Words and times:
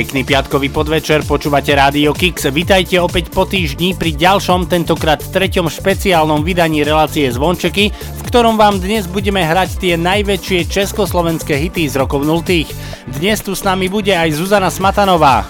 Pekný 0.00 0.24
piatkový 0.24 0.72
podvečer, 0.72 1.28
počúvate 1.28 1.76
Rádio 1.76 2.16
Kix. 2.16 2.48
Vitajte 2.48 2.96
opäť 3.04 3.28
po 3.28 3.44
týždni 3.44 3.92
pri 3.92 4.16
ďalšom, 4.16 4.64
tentokrát 4.64 5.20
treťom 5.20 5.68
špeciálnom 5.68 6.40
vydaní 6.40 6.80
relácie 6.80 7.28
Zvončeky, 7.28 7.92
v 7.92 8.22
ktorom 8.24 8.56
vám 8.56 8.80
dnes 8.80 9.04
budeme 9.04 9.44
hrať 9.44 9.76
tie 9.76 10.00
najväčšie 10.00 10.72
československé 10.72 11.52
hity 11.52 11.84
z 11.84 12.00
rokov 12.00 12.24
0. 12.24 12.40
Dnes 13.12 13.44
tu 13.44 13.52
s 13.52 13.60
nami 13.60 13.92
bude 13.92 14.16
aj 14.16 14.40
Zuzana 14.40 14.72
Smatanová. 14.72 15.44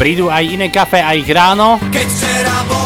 Prídu 0.00 0.32
aj 0.32 0.44
iné 0.48 0.72
kafe 0.72 1.04
a 1.04 1.12
ich 1.12 1.28
ráno. 1.28 1.76
Keď 1.92 2.08
včera 2.08 2.56
bola 2.64 2.81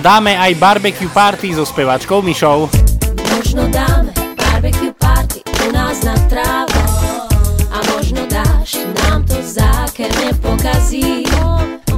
Dáme 0.00 0.32
aj 0.32 0.56
barbecue 0.56 1.12
party 1.12 1.52
so 1.52 1.68
spevačkou 1.68 2.24
Mišou. 2.24 2.72
Možno 3.36 3.68
dáme 3.68 3.89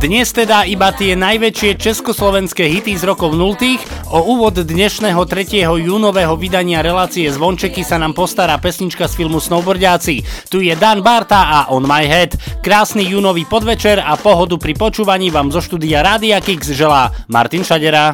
Dnes 0.03 0.35
teda 0.35 0.67
iba 0.67 0.91
tie 0.91 1.15
najväčšie 1.15 1.79
československé 1.79 2.67
hity 2.67 2.99
z 2.99 3.07
rokov 3.07 3.39
0. 3.39 3.55
O 4.11 4.35
úvod 4.35 4.59
dnešného 4.59 5.23
3. 5.23 5.63
júnového 5.63 6.35
vydania 6.35 6.83
relácie 6.83 7.31
Zvončeky 7.31 7.87
sa 7.87 8.03
nám 8.03 8.11
postará 8.11 8.59
pesnička 8.59 9.07
z 9.07 9.15
filmu 9.15 9.39
Snowboardiaci. 9.39 10.27
Tu 10.51 10.67
je 10.67 10.75
Dan 10.75 11.07
Barta 11.07 11.47
a 11.47 11.59
On 11.71 11.87
My 11.87 12.03
Head. 12.03 12.35
Krásny 12.67 13.07
júnový 13.15 13.47
podvečer 13.47 14.03
a 14.03 14.19
pohodu 14.19 14.59
pri 14.59 14.75
počúvaní 14.75 15.31
vám 15.31 15.55
zo 15.55 15.63
štúdia 15.63 16.03
Rádia 16.03 16.43
Kix 16.43 16.75
želá 16.75 17.15
Martin 17.31 17.63
Šadera. 17.63 18.11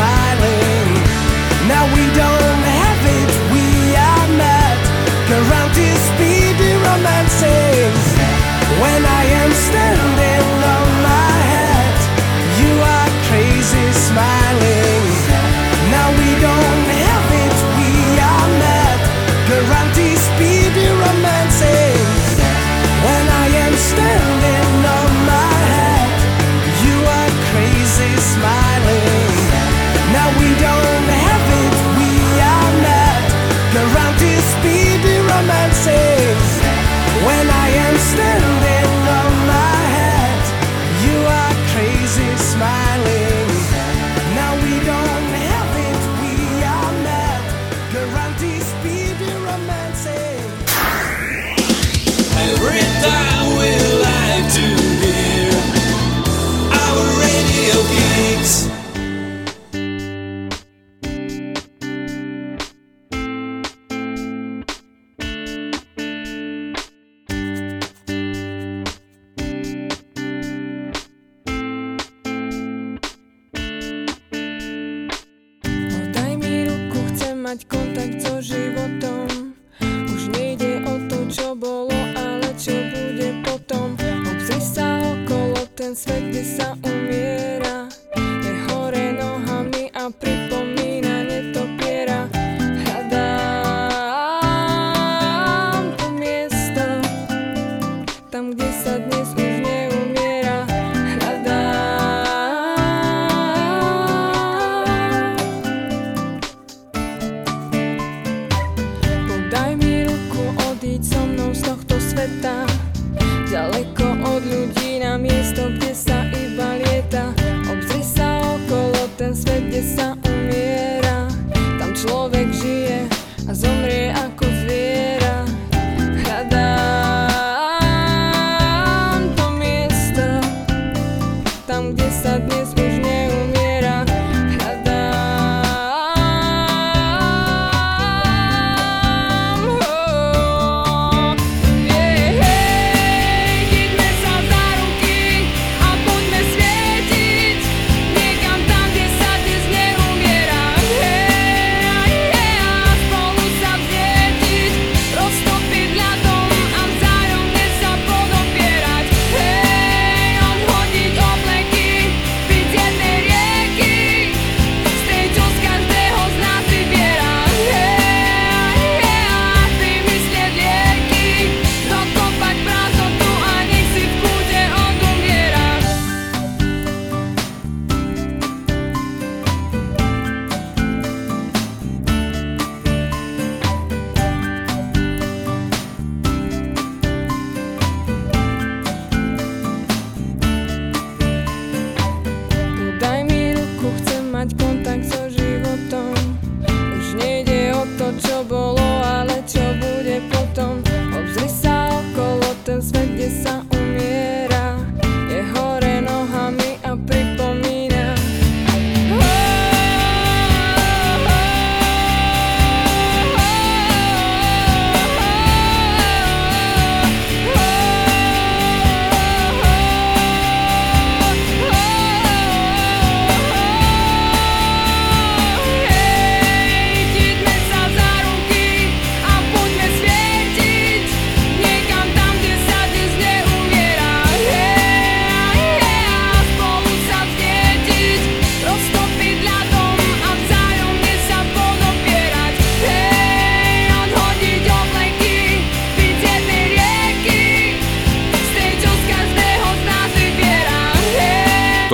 Smiling. 0.00 0.49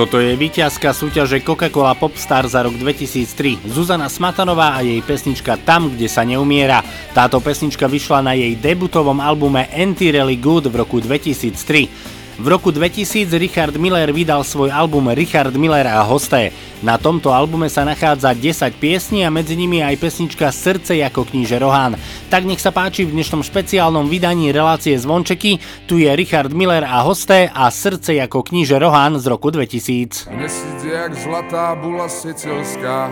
Toto 0.07 0.23
je 0.23 0.39
víťazka 0.39 0.95
súťaže 0.95 1.43
Coca-Cola 1.43 1.91
Popstar 1.91 2.47
za 2.47 2.63
rok 2.63 2.79
2003. 2.79 3.67
Zuzana 3.67 4.07
Smatanová 4.07 4.71
a 4.71 4.79
jej 4.79 5.03
pesnička 5.03 5.59
Tam, 5.59 5.91
kde 5.91 6.07
sa 6.07 6.23
neumiera. 6.23 6.79
Táto 7.11 7.43
pesnička 7.43 7.91
vyšla 7.91 8.23
na 8.23 8.31
jej 8.31 8.55
debutovom 8.55 9.19
albume 9.19 9.67
Anti 9.67 10.07
Really 10.15 10.39
Good 10.39 10.71
v 10.71 10.79
roku 10.79 11.03
2003. 11.03 12.16
V 12.37 12.47
roku 12.47 12.69
2000 12.69 13.33
Richard 13.33 13.73
Miller 13.81 14.13
vydal 14.13 14.45
svoj 14.45 14.69
album 14.69 15.09
Richard 15.09 15.57
Miller 15.57 15.89
a 15.89 16.05
hosté. 16.05 16.53
Na 16.85 16.93
tomto 17.01 17.33
albume 17.33 17.65
sa 17.65 17.81
nachádza 17.81 18.37
10 18.37 18.77
piesní 18.77 19.25
a 19.25 19.33
medzi 19.33 19.57
nimi 19.57 19.81
aj 19.81 19.97
pesnička 19.97 20.53
Srdce 20.53 21.01
ako 21.01 21.25
kníže 21.33 21.57
Rohán. 21.57 21.97
Tak 22.29 22.45
nech 22.45 22.61
sa 22.61 22.69
páči 22.69 23.09
v 23.09 23.17
dnešnom 23.17 23.41
špeciálnom 23.41 24.05
vydaní 24.05 24.53
relácie 24.53 24.93
Zvončeky. 24.93 25.57
Tu 25.89 26.05
je 26.05 26.13
Richard 26.13 26.53
Miller 26.53 26.85
a 26.85 27.01
hosté 27.01 27.49
a 27.49 27.73
Srdce 27.73 28.21
ako 28.21 28.45
kníže 28.45 28.77
Rohán 28.77 29.17
z 29.17 29.25
roku 29.25 29.49
2000. 29.49 30.29
Měsíc 30.29 30.79
jak 30.85 31.17
zlatá 31.17 31.73
bula 31.73 32.05
sicilská 32.05 33.09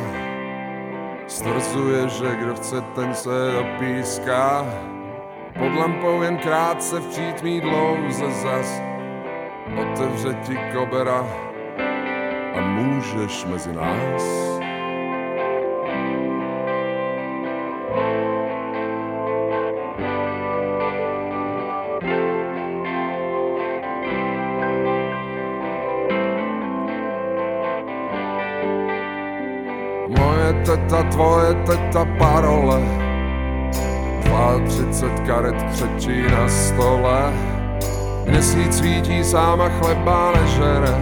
Stvrzuje, 1.25 2.09
že 2.13 2.29
kdo 2.45 2.53
chce, 2.61 2.77
ten 2.93 3.09
se 3.17 3.57
opíská 3.57 4.61
Pod 5.57 5.73
lampou 5.73 6.21
jen 6.21 6.37
krátce 6.37 7.01
v 7.01 7.07
přítmí 7.09 7.61
dlouze 7.61 8.29
zas 8.45 8.94
Otevře 9.73 10.33
ti 10.33 10.57
kobera 10.73 11.25
a 12.55 12.61
můžeš 12.61 13.45
mezi 13.45 13.73
nás. 13.73 14.23
Moje 30.07 30.53
teta, 30.65 31.03
tvoje 31.03 31.53
teta, 31.53 32.05
parole. 32.17 33.05
32 34.67 35.25
karet 35.25 35.63
křečí 35.63 36.21
na 36.21 36.49
stole 36.49 37.54
Měsíc 38.25 38.77
svítí 38.77 39.23
sám 39.23 39.61
a 39.61 39.69
chleba 39.69 40.33
nežere. 40.35 40.95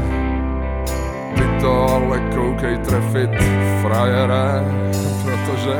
Ty 1.36 1.62
to 1.62 1.90
ale 1.90 2.20
koukej 2.36 2.78
trefit, 2.78 3.30
frajere 3.82 4.64
Protože 5.24 5.76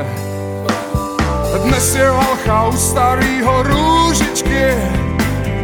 dnes 1.64 1.94
je 1.94 2.10
valcha 2.10 2.68
u 2.68 2.72
starýho 2.76 3.62
růžičky. 3.62 4.74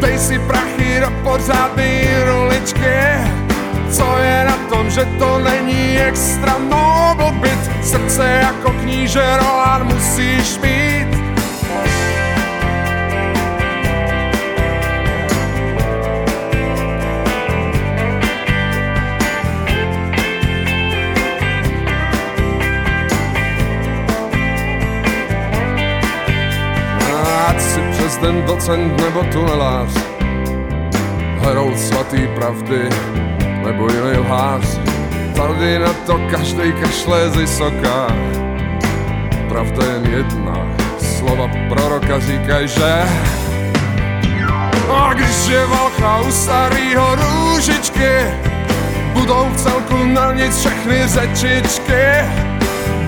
Dej 0.01 0.19
si 0.19 0.39
prachy 0.39 1.01
do 1.01 1.11
pořádný 1.31 2.01
ruličky. 2.25 2.97
Co 3.91 4.19
je 4.19 4.45
na 4.45 4.57
tom, 4.57 4.91
že 4.91 5.05
to 5.19 5.39
není 5.39 5.99
extra 5.99 6.59
noble 6.59 7.33
byt 7.41 7.71
Srdce 7.83 8.41
jako 8.43 8.71
kníže 8.71 9.37
Roland 9.37 9.95
musíš 9.95 10.59
mít 10.59 11.00
den 28.23 28.43
docent 28.47 29.03
nebo 29.03 29.25
tunelář 29.33 29.91
Herou 31.41 31.77
svatý 31.77 32.29
pravdy 32.35 32.89
nebo 33.65 33.89
jiný 33.89 34.19
lhář 34.19 34.81
Tady 35.37 35.79
na 35.79 35.93
to 35.93 36.21
každej 36.31 36.73
kašle 36.73 37.31
z 37.31 37.37
vysoká 37.37 38.07
pravda 39.49 39.85
jen 39.93 40.07
jedna. 40.07 40.57
Slova 40.99 41.51
proroka 41.69 42.21
říkají, 42.21 42.69
že 42.69 43.03
a 44.91 45.15
když 45.15 45.49
je 45.49 45.67
válka 45.67 46.21
u 46.21 46.33
starýho 46.33 47.17
růžičky, 47.17 48.11
budou 49.13 49.49
v 49.53 49.57
celku 49.57 50.05
na 50.05 50.33
nic 50.33 50.59
všechny 50.59 51.07
řečičky. 51.07 52.05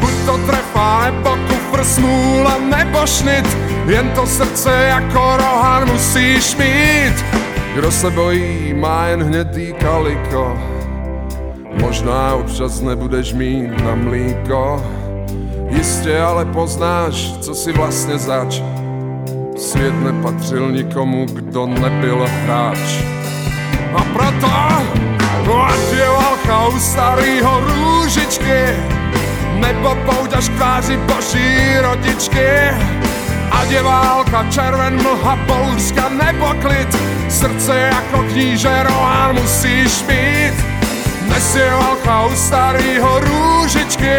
Buď 0.01 0.13
to 0.27 0.39
trefa, 0.39 1.05
nebo 1.05 1.37
kufr 1.49 1.85
smůla, 1.85 2.59
nebo 2.59 3.07
šnit, 3.07 3.57
jen 3.87 4.09
to 4.09 4.27
srdce 4.27 4.87
jako 4.89 5.37
rohan 5.37 5.93
musíš 5.93 6.57
mít. 6.57 7.25
Kdo 7.75 7.91
se 7.91 8.11
bojí, 8.11 8.75
má 8.75 9.07
jen 9.07 9.23
hnědý 9.23 9.73
kaliko, 9.73 10.59
možná 11.81 12.35
občas 12.35 12.81
nebudeš 12.81 13.33
mít 13.33 13.85
na 13.85 13.95
mlíko. 13.95 14.87
Jistě 15.69 16.21
ale 16.21 16.45
poznáš, 16.45 17.33
co 17.41 17.55
si 17.55 17.73
vlastně 17.73 18.19
zač, 18.19 18.63
Svět 19.57 19.95
nepatřil 20.05 20.73
nikomu, 20.73 21.27
kdo 21.27 21.67
nebyl 21.67 22.27
hráč. 22.45 22.79
A 23.95 24.05
proto, 24.05 24.47
ať 25.67 25.93
je 25.99 26.09
válka 26.09 26.67
u 26.67 26.81
starýho 26.81 27.61
růžičky, 27.61 28.65
nebo 29.61 29.97
pouťaž 30.07 30.49
k 30.49 30.57
tváři 30.57 30.97
boží 30.97 31.79
rodičky, 31.81 32.49
ať 33.61 33.71
je 33.71 33.83
válka, 33.83 34.47
červen 34.51 35.03
mlha, 35.03 35.37
bouřka 35.37 36.09
nebo 36.09 36.55
klid, 36.63 36.89
srdce 37.29 37.77
jako 37.77 38.23
kníže 38.33 38.83
rohán 38.83 39.35
musíš 39.35 40.05
mít. 40.09 40.55
Dnes 41.27 41.57
je 41.57 41.71
válka 41.71 42.27
u 42.27 42.37
starýho 42.37 43.21
růžičky, 43.21 44.19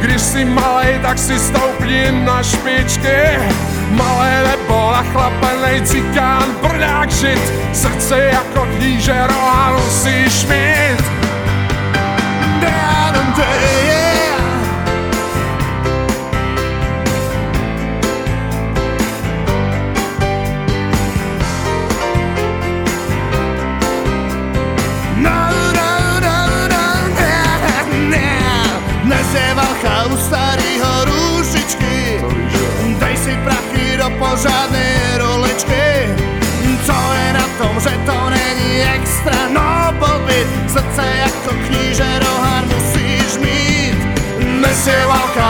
když 0.00 0.22
si 0.22 0.44
malej, 0.44 0.98
tak 1.02 1.18
si 1.18 1.38
stoupni 1.38 2.12
na 2.24 2.42
špičky. 2.42 3.38
Malé 3.90 4.44
nebo 4.50 4.92
nachlapenej 4.92 5.82
cikán, 5.84 6.44
brdák 6.62 7.10
žit, 7.10 7.52
srdce 7.72 8.18
jako 8.32 8.66
kníže 8.76 9.26
roha 9.26 9.70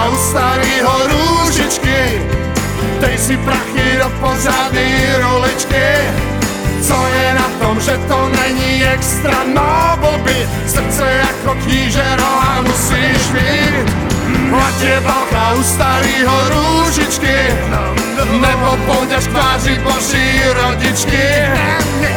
u 0.09 0.17
starýho 0.17 0.95
rúšičky 1.11 2.01
Dej 3.01 3.17
si 3.19 3.37
prachy 3.37 3.99
do 3.99 4.09
pořádnej 4.21 5.23
rolečky 5.23 5.89
co 6.83 6.99
je 7.07 7.35
na 7.35 7.49
tom, 7.63 7.81
že 7.81 7.95
to 8.11 8.29
není 8.29 8.85
extra? 8.85 9.47
No 9.55 9.97
blbý 10.03 10.35
Srdce 10.67 11.07
jako 11.07 11.55
kníže 11.63 12.03
roha 12.19 12.63
musíš 12.63 13.23
Ať 14.53 14.81
je 14.83 15.01
balka 15.01 15.53
u 15.57 15.63
starýho 15.65 16.37
rúžičky. 16.53 17.37
Nebo 18.41 18.77
pôjdeš 18.85 19.25
k 19.29 19.33
tváři 19.33 19.75
boží 19.81 20.29
rodičky. 20.53 21.25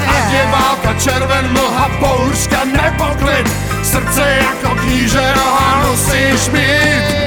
Ať 0.07 0.27
je 0.31 0.43
válka 0.51 0.91
červen 0.99 1.45
mlha 1.51 1.87
bouřka 1.99 2.63
nebo 2.65 3.07
klid. 3.19 3.47
Srdce 3.83 4.23
jako 4.39 4.75
kníže 4.75 5.23
roha 5.35 5.83
musíš 5.87 6.49
mít 6.51 7.24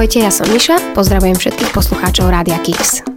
Ahojte, 0.00 0.24
ja 0.24 0.32
som 0.32 0.48
Miša, 0.48 0.96
pozdravujem 0.96 1.36
všetkých 1.36 1.76
poslucháčov 1.76 2.32
Rádia 2.32 2.56
Kix. 2.64 3.09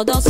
Sa 0.00 0.29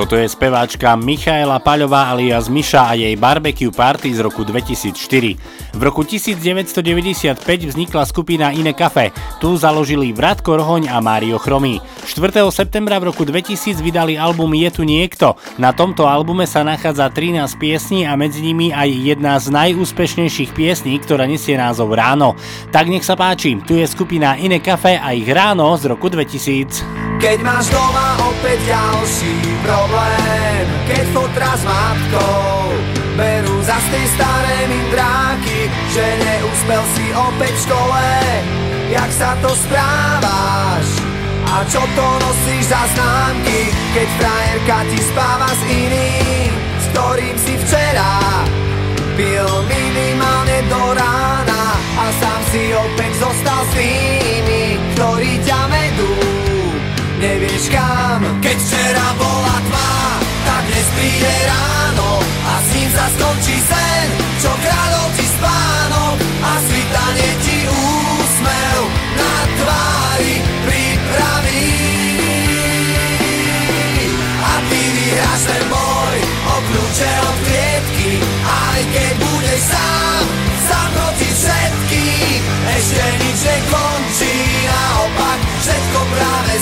Toto 0.00 0.16
je 0.16 0.32
speváčka 0.32 0.96
Michaela 0.96 1.60
Paľová 1.60 2.08
alias 2.08 2.48
Miša 2.48 2.88
a 2.88 2.96
jej 2.96 3.12
Barbecue 3.20 3.68
Party 3.68 4.16
z 4.16 4.24
roku 4.24 4.48
2004. 4.48 4.96
V 5.76 5.80
roku 5.84 6.08
1995 6.08 7.36
vznikla 7.44 8.08
skupina 8.08 8.48
Iné 8.48 8.72
Cafe. 8.72 9.12
Tu 9.44 9.52
založili 9.60 10.16
Vratko 10.16 10.56
Rohoň 10.56 10.88
a 10.88 11.04
Mário 11.04 11.36
Chromý. 11.36 11.84
4. 12.08 12.16
septembra 12.48 12.96
v 12.96 13.12
roku 13.12 13.28
2000 13.28 13.76
vydali 13.84 14.16
album 14.16 14.56
Je 14.56 14.72
tu 14.72 14.88
niekto. 14.88 15.36
Na 15.60 15.76
tomto 15.76 16.08
albume 16.08 16.48
sa 16.48 16.64
nachádza 16.64 17.12
13 17.12 17.60
piesní 17.60 18.08
a 18.08 18.16
medzi 18.16 18.40
nimi 18.40 18.72
aj 18.72 18.88
jedna 18.88 19.36
z 19.36 19.52
najúspešnejších 19.52 20.56
piesní, 20.56 20.96
ktorá 20.96 21.28
nesie 21.28 21.60
názov 21.60 21.92
Ráno. 21.92 22.40
Tak 22.72 22.88
nech 22.88 23.04
sa 23.04 23.20
páči, 23.20 23.60
tu 23.68 23.76
je 23.76 23.84
skupina 23.84 24.40
Iné 24.40 24.64
Cafe 24.64 24.96
a 24.96 25.12
ich 25.12 25.28
Ráno 25.28 25.68
z 25.76 25.92
roku 25.92 26.08
2000. 26.08 27.20
Keď 27.20 27.44
máš 27.44 27.68
doma 27.68 28.16
opäť 28.32 28.64
ďalší 28.64 29.34
problém 29.60 29.89
Keď 29.90 31.04
fotra 31.10 31.52
s 31.58 31.62
matkou 31.66 32.74
Berú 33.18 33.58
za 33.66 33.78
tej 33.90 34.06
staré 34.14 34.58
mindráky 34.70 35.66
Že 35.90 36.04
neúspel 36.22 36.82
si 36.94 37.06
opäť 37.10 37.54
v 37.58 37.62
škole 37.66 38.08
Jak 38.94 39.10
sa 39.10 39.30
to 39.42 39.50
správaš? 39.54 40.86
A 41.50 41.66
čo 41.66 41.82
to 41.82 42.06
nosíš 42.22 42.70
za 42.70 42.82
známky? 42.94 43.60
Keď 43.94 44.08
frajerka 44.18 44.78
ti 44.94 44.98
spáva 45.10 45.50
s 45.50 45.62
iným 45.66 46.50
S 46.54 46.84
ktorým 46.94 47.36
si 47.42 47.54
včera 47.58 48.12
Pil 49.18 49.50
minimálne 49.66 50.58
do 50.70 50.82
rána 50.94 51.62
A 51.98 52.04
sám 52.18 52.40
si 52.54 52.62
opäť 52.70 53.12
zostal 53.18 53.62
s 53.66 53.72
tými 53.74 54.62
Ktorí 54.94 55.32
ťa 55.42 55.60
vedú 55.66 56.12
nevieš 57.20 57.68
kam 57.68 58.22
Keď 58.40 58.56
včera 58.56 59.06
bola 59.20 59.49
príde 61.10 61.34
ráno 61.46 62.22
A 62.22 62.52
s 62.62 62.68
ním 62.74 62.90
sa 62.94 63.06
sen, 63.10 64.06
čo 64.38 64.50
kradol 64.62 65.08
ti 65.18 65.26
spánok 65.26 66.16
A 66.22 66.52
svitanie 66.62 67.30
ti 67.42 67.58
úsmev 67.66 68.80
na 69.18 69.34
tvári 69.58 70.34
pripraví. 70.70 71.66
A 74.38 74.52
ty 74.70 74.80
vyhráš 74.94 75.42
ten 75.50 75.64
boj 75.66 76.16
o 76.46 76.56
kľúče 76.70 77.12
od 77.26 77.36
klietky 77.42 78.10
Aj 78.46 78.80
keď 78.94 79.12
budeš 79.18 79.60
sám, 79.66 80.24
sám 80.70 80.88
proti 80.94 81.28
všetkým. 81.34 82.40
Ešte 82.70 83.04
nič 83.18 83.38
nekončí, 83.50 84.34
naopak 84.62 85.38
všetko 85.58 86.00
práve 86.14 86.54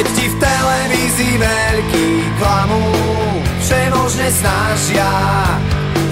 Keď 0.00 0.16
ti 0.16 0.32
v 0.32 0.36
televízii 0.40 1.36
veľký 1.36 2.08
klamú 2.40 2.88
Všemožne 3.60 4.32
snažia 4.32 5.12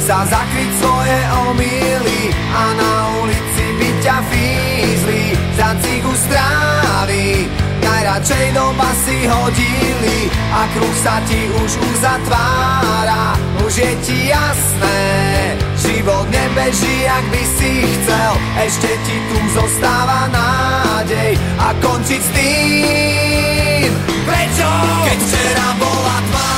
sa 0.04 0.28
zakryť 0.28 0.70
svoje 0.76 1.18
omily 1.48 2.20
A 2.52 2.64
na 2.76 2.92
ulici 3.24 3.64
by 3.80 3.90
ťa 4.04 4.16
fízli 4.28 5.32
Za 5.56 5.72
cigu 5.80 6.12
strávi 6.20 7.48
Najradšej 7.80 8.46
do 8.52 8.76
basy 8.76 9.24
hodili 9.24 10.28
A 10.52 10.68
kruh 10.76 10.96
sa 11.00 11.24
ti 11.24 11.48
už 11.48 11.80
uzatvára. 11.80 13.40
Už 13.64 13.72
je 13.72 13.92
ti 14.04 14.18
jasné 14.28 15.67
Život 15.88 16.28
nebeží, 16.30 17.00
jak 17.00 17.24
by 17.32 17.42
si 17.56 17.70
chcel. 17.80 18.32
Ešte 18.60 18.92
ti 19.08 19.16
tu 19.32 19.38
zostáva 19.56 20.28
nádej. 20.28 21.32
A 21.56 21.72
končiť 21.80 22.20
s 22.20 22.30
tým. 22.36 23.90
Prečo? 24.28 24.68
Keď 25.08 25.18
včera 25.24 25.68
bola 25.80 26.18
tma 26.28 26.52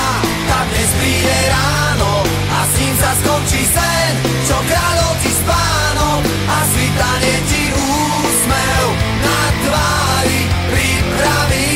Tak 0.51 0.67
dnes 0.75 0.91
príde 0.99 1.37
ráno. 1.47 2.27
A 2.27 2.59
s 2.67 2.73
ním 2.75 2.95
sa 2.99 3.11
skončí 3.23 3.63
sen 3.71 4.13
Čo 4.51 4.59
kradol 4.67 5.15
ti 5.23 5.31
spánok 5.31 6.23
A 6.51 6.57
svitanie 6.75 7.37
ti 7.47 7.63
úsmev 7.71 8.87
Na 9.23 9.41
tvári 9.63 10.41
pripraví. 10.75 11.71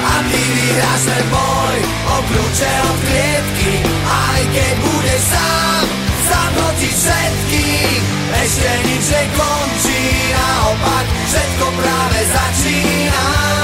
A 0.00 0.14
ty 0.32 0.40
vyhráš 0.40 1.02
ten 1.04 1.24
boj 1.28 1.76
O 2.08 2.16
od 2.24 2.98
klietky 3.04 3.87
Aj 4.08 4.42
keď 4.48 4.74
budeš 4.80 5.22
sám 5.28 6.50
proti 6.56 6.88
všetkým 6.88 8.00
Ešte 8.32 8.70
nič 8.88 9.04
nekončí 9.12 10.02
Naopak 10.32 11.06
všetko 11.28 11.66
práve 11.76 12.20
začína 12.32 13.57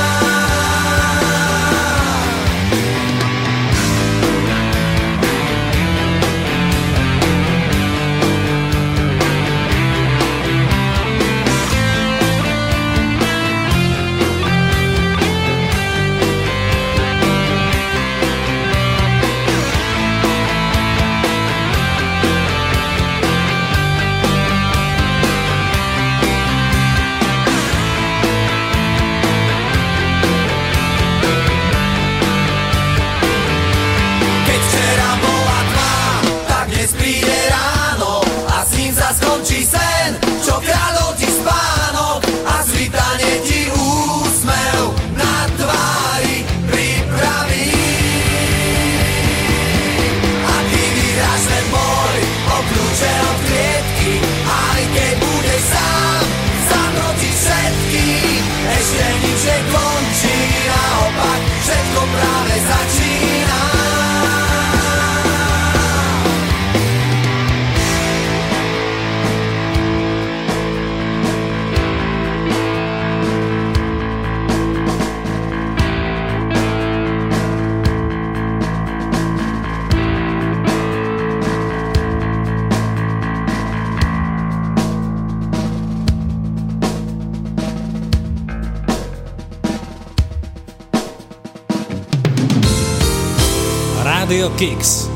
Kicks. 94.59 95.11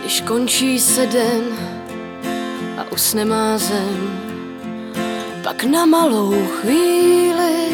Když 0.00 0.20
končí 0.20 0.80
se 0.80 1.06
den 1.06 1.42
a 2.78 2.92
usne 2.92 3.24
má 3.24 3.58
zem, 3.58 4.20
pak 5.42 5.64
na 5.64 5.86
malou 5.86 6.46
chvíli 6.60 7.70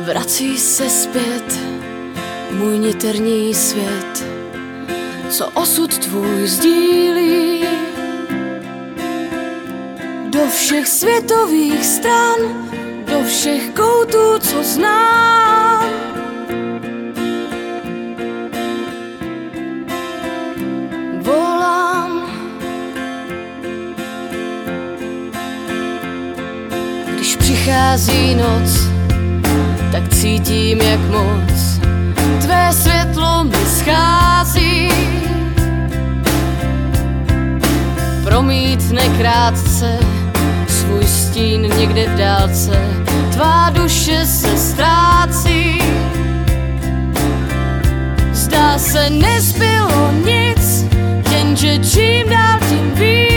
vrací 0.00 0.58
se 0.58 0.90
zpět 0.90 1.60
můj 2.50 2.78
niterní 2.78 3.54
svět, 3.54 4.31
co 5.32 5.48
osud 5.48 5.98
tvůj 5.98 6.46
sdílí 6.48 7.64
do 10.28 10.40
všech 10.48 10.88
světových 10.88 11.84
stran, 11.84 12.38
do 13.06 13.24
všech 13.24 13.70
koutů, 13.70 14.38
co 14.38 14.62
znám. 14.62 15.84
Volám, 21.20 22.30
když 27.14 27.36
přichází 27.36 28.34
noc, 28.34 28.70
tak 29.92 30.08
cítím, 30.08 30.80
jak 30.80 31.00
moc 31.00 31.52
tvé 32.40 32.72
světlo 32.72 33.44
mi 33.44 33.66
schází. 33.78 34.31
Promítne 38.52 39.08
krátce 39.18 39.98
svůj 40.68 41.04
stín 41.04 41.62
někde 41.78 42.08
v 42.08 42.18
dálce, 42.18 42.80
tvá 43.32 43.70
duše 43.70 44.26
se 44.26 44.58
ztrácí. 44.58 45.78
Zdá 48.32 48.78
se, 48.78 49.10
nezbylo 49.10 50.12
nic, 50.24 50.86
jenže 51.30 51.78
čím 51.78 52.28
dál 52.28 52.58
tím 52.68 52.90
víc. 52.94 53.31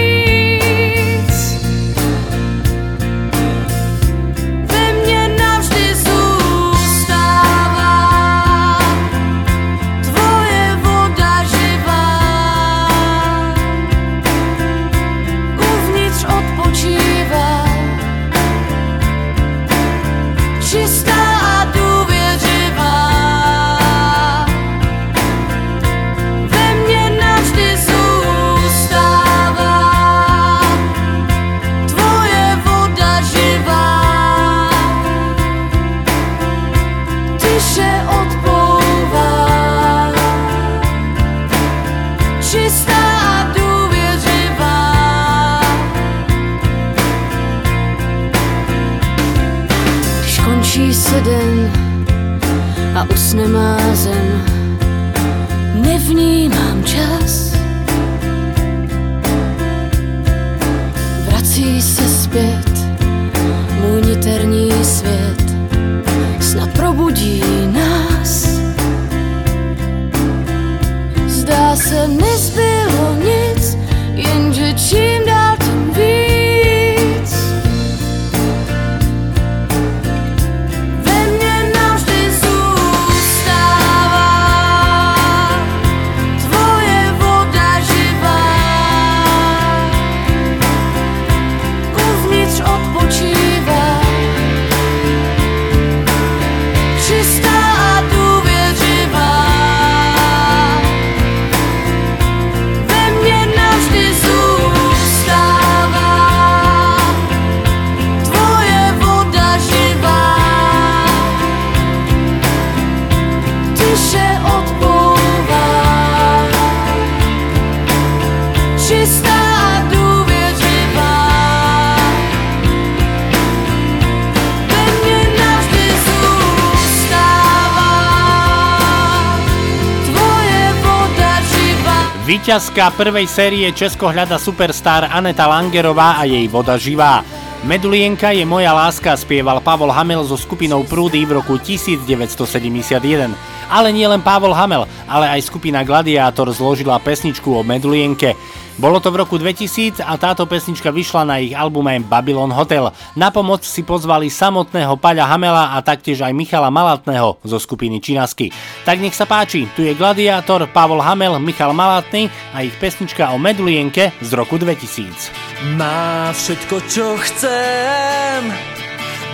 Výťazka 132.46 132.94
prvej 132.94 133.26
série 133.26 133.66
Česko 133.74 134.06
hľada 134.06 134.38
superstar 134.38 135.10
Aneta 135.10 135.50
Langerová 135.50 136.22
a 136.22 136.30
jej 136.30 136.46
voda 136.46 136.78
živá. 136.78 137.26
Medulienka 137.66 138.38
je 138.38 138.46
moja 138.46 138.70
láska, 138.70 139.18
spieval 139.18 139.66
Pavol 139.66 139.90
Hamel 139.90 140.22
so 140.22 140.38
skupinou 140.38 140.86
Prúdy 140.86 141.26
v 141.26 141.42
roku 141.42 141.58
1971. 141.58 143.34
Ale 143.66 143.90
nie 143.90 144.06
len 144.06 144.22
Pavol 144.22 144.54
Hamel, 144.54 144.86
ale 145.10 145.26
aj 145.34 145.42
skupina 145.42 145.82
Gladiátor 145.82 146.54
zložila 146.54 147.02
pesničku 147.02 147.50
o 147.50 147.66
Medulienke. 147.66 148.38
Bolo 148.76 149.00
to 149.00 149.08
v 149.08 149.24
roku 149.24 149.40
2000 149.40 150.04
a 150.04 150.20
táto 150.20 150.44
pesnička 150.44 150.92
vyšla 150.92 151.24
na 151.24 151.40
ich 151.40 151.56
albume 151.56 152.04
Babylon 152.04 152.52
Hotel. 152.52 152.92
Na 153.16 153.32
pomoc 153.32 153.64
si 153.64 153.88
pozvali 153.88 154.28
samotného 154.28 155.00
Paľa 155.00 155.32
Hamela 155.32 155.72
a 155.72 155.80
taktiež 155.80 156.20
aj 156.20 156.36
Michala 156.36 156.68
Malatného 156.68 157.40
zo 157.40 157.56
skupiny 157.56 158.04
Činasky. 158.04 158.52
Tak 158.84 159.00
nech 159.00 159.16
sa 159.16 159.24
páči, 159.24 159.72
tu 159.80 159.88
je 159.88 159.96
Gladiátor, 159.96 160.68
Pavol 160.76 161.00
Hamel, 161.00 161.40
Michal 161.40 161.72
Malatný 161.72 162.28
a 162.52 162.68
ich 162.68 162.76
pesnička 162.76 163.32
o 163.32 163.40
Medulienke 163.40 164.12
z 164.20 164.30
roku 164.36 164.60
2000. 164.60 165.80
Má 165.80 166.36
všetko, 166.36 166.76
čo 166.92 167.16
chcem 167.16 168.52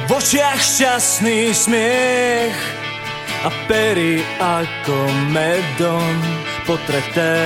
V 0.05 0.09
očiach 0.21 0.61
šťastný 0.61 1.49
smiech 1.49 2.57
A 3.41 3.49
pery 3.65 4.21
ako 4.37 4.97
medom 5.33 6.13
potreté 6.69 7.41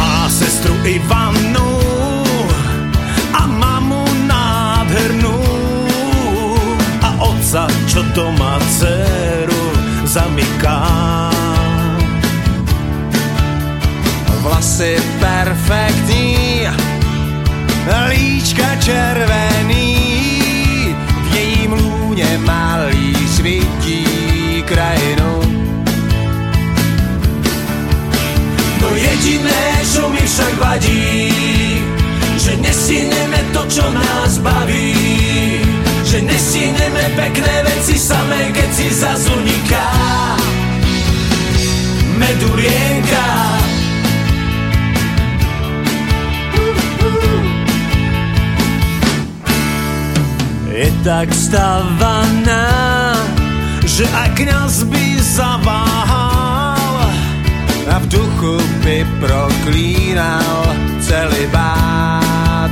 Má 0.00 0.32
sestru 0.32 0.72
Ivanu 0.80 1.68
A 3.36 3.44
mamu 3.44 4.08
nádhernú 4.24 5.36
A 7.04 7.20
otca, 7.20 7.68
čo 7.84 8.00
doma 8.16 8.56
dceru 8.72 9.64
zamyká 10.08 10.80
Vlasy 14.40 14.96
perfektní, 15.20 16.64
líčka 18.08 18.76
červený, 18.80 19.96
v 21.22 21.34
jejím 21.34 21.72
lůně 21.72 22.40
malý 22.44 23.14
svítí 23.28 24.04
krajinu. 24.64 25.29
Jediné, 28.90 29.62
čo 29.86 30.10
mi 30.10 30.18
však 30.18 30.54
vadí, 30.58 31.30
že 32.40 32.58
nesíneme 32.58 33.40
to, 33.54 33.62
čo 33.70 33.86
nás 33.90 34.42
baví, 34.42 34.96
že 36.02 36.18
nesíneme 36.24 37.04
pekné 37.14 37.54
veci 37.70 37.94
samé, 37.94 38.50
keď 38.50 38.68
si 38.74 38.86
zazuniká 38.90 39.88
medulienka. 42.18 43.26
Je 50.70 50.88
tak 51.04 51.28
stavaná, 51.36 52.72
že 53.84 54.08
aj 54.08 54.28
kňaz 54.32 54.74
by 54.88 55.06
zaváhal 55.20 56.39
a 57.90 57.98
v 57.98 58.06
duchu 58.06 58.54
by 58.86 59.06
proklínal 59.20 60.76
celý 61.00 61.46
bát. 61.50 62.70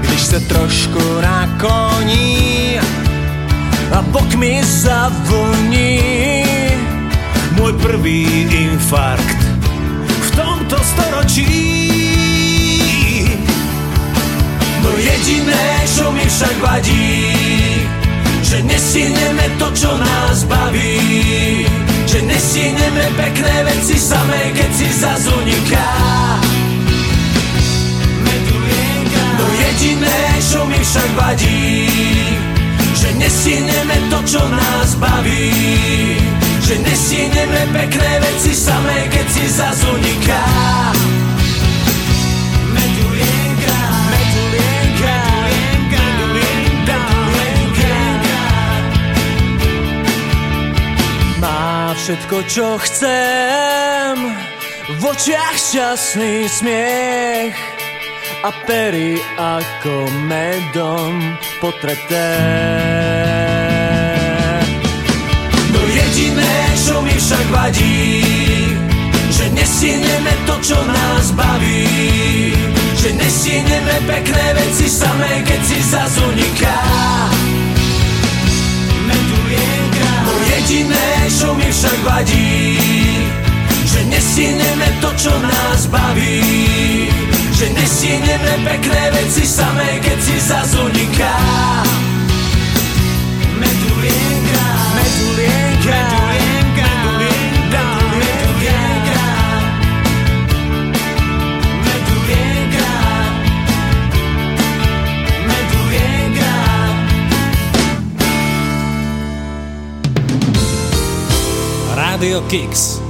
Když 0.00 0.20
se 0.20 0.40
trošku 0.40 1.20
nakloní 1.20 2.80
a 3.92 4.02
bok 4.02 4.34
mi 4.34 4.64
zavoní 4.64 6.00
môj 7.54 7.72
prvý 7.78 8.48
infarkt 8.50 9.40
v 10.08 10.30
tomto 10.36 10.76
storočí. 10.80 11.52
To 14.82 14.90
jediné, 14.98 15.64
čo 15.96 16.10
mi 16.12 16.24
však 16.26 16.56
vadí, 16.60 17.30
že 18.42 18.58
nesíneme 18.66 19.46
to, 19.56 19.70
čo 19.72 19.90
nás 19.96 20.44
baví, 20.44 21.64
že 22.14 22.22
nesíneme 22.22 23.10
pekné 23.18 23.66
veci 23.66 23.98
samé, 23.98 24.54
keď 24.54 24.70
si 24.70 24.86
zazuniká. 24.86 25.90
Medulienka. 28.22 29.24
Jediné, 29.58 30.18
čo 30.38 30.62
mi 30.62 30.78
však 30.78 31.10
vadí 31.18 31.90
Že 32.94 33.18
nestihneme 33.18 33.96
to, 34.14 34.18
čo 34.30 34.42
nás 34.46 34.94
baví. 34.94 35.50
Že 36.62 36.86
nestihneme 36.86 37.62
pekné 37.74 38.10
veci 38.22 38.54
samé, 38.54 39.10
keď 39.10 39.26
si 39.34 39.44
zas 39.50 39.82
uniká 39.82 40.46
všetko, 52.04 52.38
čo 52.52 52.76
chcem. 52.84 54.12
V 54.84 55.02
očiach 55.08 55.56
šťastný 55.56 56.44
smiech 56.52 57.56
A 58.44 58.52
pery 58.68 59.16
ako 59.40 60.12
medom 60.28 61.16
potreté. 61.64 62.28
No 65.72 65.80
jediné, 65.80 66.54
čo 66.84 67.00
mi 67.00 67.16
však 67.16 67.46
vadí 67.48 68.20
Že 69.32 69.44
nestihneme 69.56 70.32
to, 70.44 70.60
čo 70.60 70.76
nás 70.84 71.32
baví. 71.32 71.88
Že 73.00 73.16
nestihneme 73.16 73.96
pekné 74.04 74.46
veci 74.60 74.92
samé, 74.92 75.40
keď 75.48 75.60
si 75.64 75.78
zas 75.88 76.12
jediné, 80.64 81.28
čo 81.28 81.52
mi 81.52 81.68
však 81.68 81.98
vadí 82.08 82.80
Že 83.84 84.00
nestihneme 84.08 84.88
to, 85.04 85.12
čo 85.20 85.32
nás 85.44 85.86
baví. 85.92 86.40
Že 87.52 87.66
nestihneme 87.76 88.52
pekné 88.64 89.02
veci 89.12 89.44
samé, 89.44 90.00
keď 90.00 90.18
si 90.24 90.36
zas 90.40 90.72
uniká 90.74 91.36
Rádio 112.24 112.40
Kix. 112.48 113.03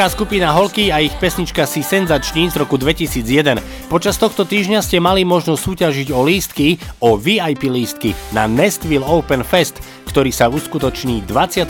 Česká 0.00 0.16
skupina 0.16 0.48
Holky 0.56 0.88
a 0.88 1.04
ich 1.04 1.12
pesnička 1.20 1.68
Si 1.68 1.84
senzační 1.84 2.48
z 2.48 2.56
roku 2.56 2.80
2001. 2.80 3.60
Počas 3.92 4.16
tohto 4.16 4.48
týždňa 4.48 4.80
ste 4.80 4.96
mali 4.96 5.28
možnosť 5.28 5.60
súťažiť 5.60 6.08
o 6.16 6.24
lístky, 6.24 6.80
o 7.04 7.20
VIP 7.20 7.68
lístky 7.68 8.16
na 8.32 8.48
Nestville 8.48 9.04
Open 9.04 9.44
Fest, 9.44 9.76
ktorý 10.08 10.32
sa 10.32 10.48
uskutoční 10.48 11.28
25. 11.28 11.68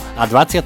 a 0.00 0.24
26. 0.24 0.64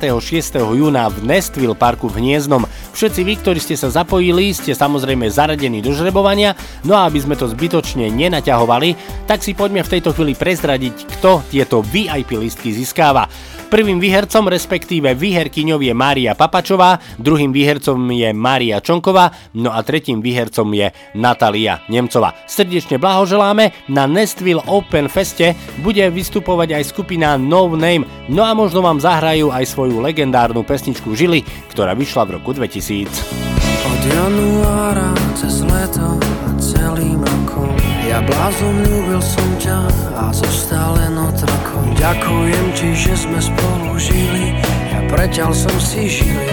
júna 0.79 1.11
v 1.11 1.19
Nestville 1.27 1.75
parku 1.75 2.07
v 2.07 2.23
Hniezdnom. 2.23 2.71
Všetci 2.95 3.21
vy, 3.27 3.35
ktorí 3.35 3.59
ste 3.59 3.75
sa 3.75 3.91
zapojili, 3.91 4.55
ste 4.55 4.71
samozrejme 4.71 5.27
zaradení 5.27 5.83
do 5.83 5.91
žrebovania, 5.91 6.55
no 6.87 6.95
a 6.95 7.11
aby 7.11 7.19
sme 7.19 7.35
to 7.35 7.51
zbytočne 7.51 8.15
nenaťahovali, 8.15 8.95
tak 9.27 9.43
si 9.43 9.59
poďme 9.59 9.83
v 9.83 9.93
tejto 9.99 10.15
chvíli 10.15 10.38
prezradiť, 10.38 11.19
kto 11.19 11.43
tieto 11.51 11.83
VIP 11.83 12.38
lístky 12.38 12.71
získava. 12.71 13.27
Prvým 13.73 13.97
výhercom, 13.97 14.53
respektíve 14.53 15.17
výherkyňou 15.17 15.81
je 15.81 15.97
Mária 15.97 16.37
Papačová, 16.37 17.01
druhým 17.17 17.57
výhercom 17.57 17.97
je 18.13 18.29
Mária 18.37 18.85
Čonková, 18.85 19.33
no 19.57 19.73
a 19.73 19.81
tretím 19.81 20.21
výhercom 20.21 20.69
je 20.77 20.93
Natalia 21.17 21.81
Nemcová. 21.89 22.37
Srdečne 22.45 23.01
blahoželáme, 23.01 23.89
na 23.89 24.05
Nestville 24.05 24.61
Open 24.69 25.09
Feste 25.09 25.57
bude 25.81 26.05
vystupovať 26.13 26.77
aj 26.77 26.93
skupina 26.93 27.41
No 27.41 27.73
Name, 27.73 28.05
no 28.29 28.45
a 28.45 28.53
možno 28.53 28.85
vám 28.85 29.01
zahrajú 29.01 29.49
aj 29.49 29.65
svoju 29.65 30.05
legendárnu 30.05 30.69
pesničku 30.69 31.17
Žily, 31.17 31.41
ktorá 31.73 31.97
vyšla 31.97 32.29
v 32.29 32.45
roku 32.45 32.53
2000. 32.53 33.09
Od 33.89 34.01
januára 34.05 35.22
blázom 38.33 38.75
ľúbil 38.88 39.21
som 39.21 39.49
ťa 39.61 39.81
a 40.16 40.25
zostal 40.33 40.97
len 40.97 41.14
otrokom 41.21 41.85
Ďakujem 42.01 42.66
ti, 42.75 42.88
že 42.97 43.14
sme 43.14 43.38
spolu 43.38 43.95
žili. 44.01 44.57
Ja 44.90 45.01
preťal 45.12 45.53
som 45.53 45.77
si 45.77 46.09
žili 46.09 46.49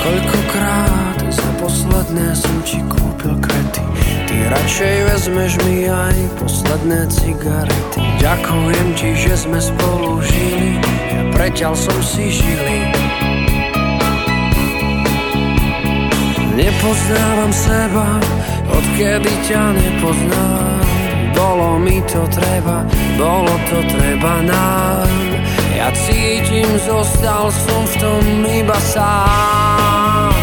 Koľkokrát 0.00 1.18
za 1.30 1.50
posledné 1.62 2.34
som 2.34 2.56
ti 2.66 2.82
kúpil 2.90 3.38
krety. 3.38 3.84
Ty 4.26 4.36
radšej 4.50 4.96
vezmeš 5.06 5.52
mi 5.68 5.86
aj 5.86 6.16
posledné 6.42 7.06
cigarety. 7.12 8.02
Ďakujem 8.18 8.88
ti, 8.98 9.10
že 9.14 9.34
sme 9.38 9.60
spolu 9.62 10.18
žili. 10.24 10.82
Ja 11.14 11.22
preťal 11.30 11.74
som 11.78 11.98
si 12.02 12.32
žili 12.34 12.99
Nepoznávam 16.50 17.52
seba, 17.54 18.18
odkedy 18.66 19.30
ťa 19.46 19.62
nepoznám. 19.70 20.82
Bolo 21.30 21.78
mi 21.78 22.02
to 22.10 22.26
treba, 22.26 22.82
bolo 23.14 23.54
to 23.70 23.78
treba 23.86 24.42
nám. 24.42 25.10
Ja 25.78 25.94
cítim, 25.94 26.66
zostal 26.84 27.54
som 27.54 27.82
v 27.86 27.94
tom 28.02 28.22
iba 28.50 28.78
sám. 28.82 30.34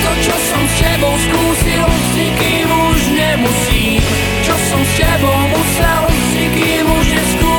To, 0.00 0.12
čo 0.24 0.34
som 0.34 0.62
s 0.64 0.74
tebou 0.80 1.14
skúsil, 1.20 1.84
s 1.84 2.08
nikým 2.16 2.68
už 2.68 3.00
nemusím. 3.12 4.02
Čo 4.42 4.54
som 4.56 4.80
s 4.82 4.92
tebou 4.96 5.38
musel, 5.52 6.02
s 6.08 6.30
nikým 6.34 6.84
už 6.88 7.06
neskúsim 7.12 7.49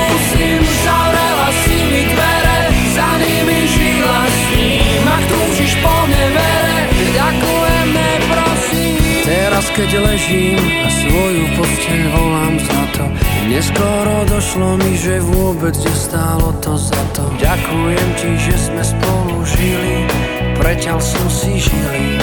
Teraz 9.61 9.77
keď 9.77 9.93
ležím 10.01 10.57
a 10.57 10.89
svoju 10.89 11.45
posteľ 11.53 12.01
volám 12.17 12.55
za 12.65 12.81
to. 12.97 13.05
Neskoro 13.45 14.25
došlo 14.25 14.73
mi, 14.81 14.97
že 14.97 15.21
vôbec 15.21 15.77
nestálo 15.77 16.49
to 16.65 16.73
za 16.81 16.97
to. 17.13 17.29
Ďakujem 17.37 18.07
ti, 18.17 18.41
že 18.41 18.57
sme 18.57 18.81
spolu 18.81 19.45
žili 19.45 20.09
Preťal 20.57 20.97
som 20.97 21.29
si 21.29 21.61
žili 21.61 22.17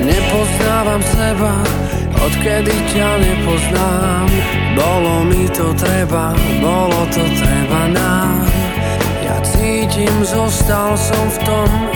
Nepoznávam 0.00 1.04
seba, 1.04 1.52
odkedy 2.24 2.72
ťa 2.88 3.08
nepoznám. 3.20 4.28
Bolo 4.80 5.28
mi 5.28 5.44
to 5.52 5.76
treba, 5.76 6.32
bolo 6.56 7.04
to 7.12 7.20
treba 7.36 7.92
nám. 7.92 8.48
Ja 9.28 9.36
cítim, 9.44 10.24
zostal 10.24 10.96
som 10.96 11.24
v 11.36 11.38
tom 11.44 11.93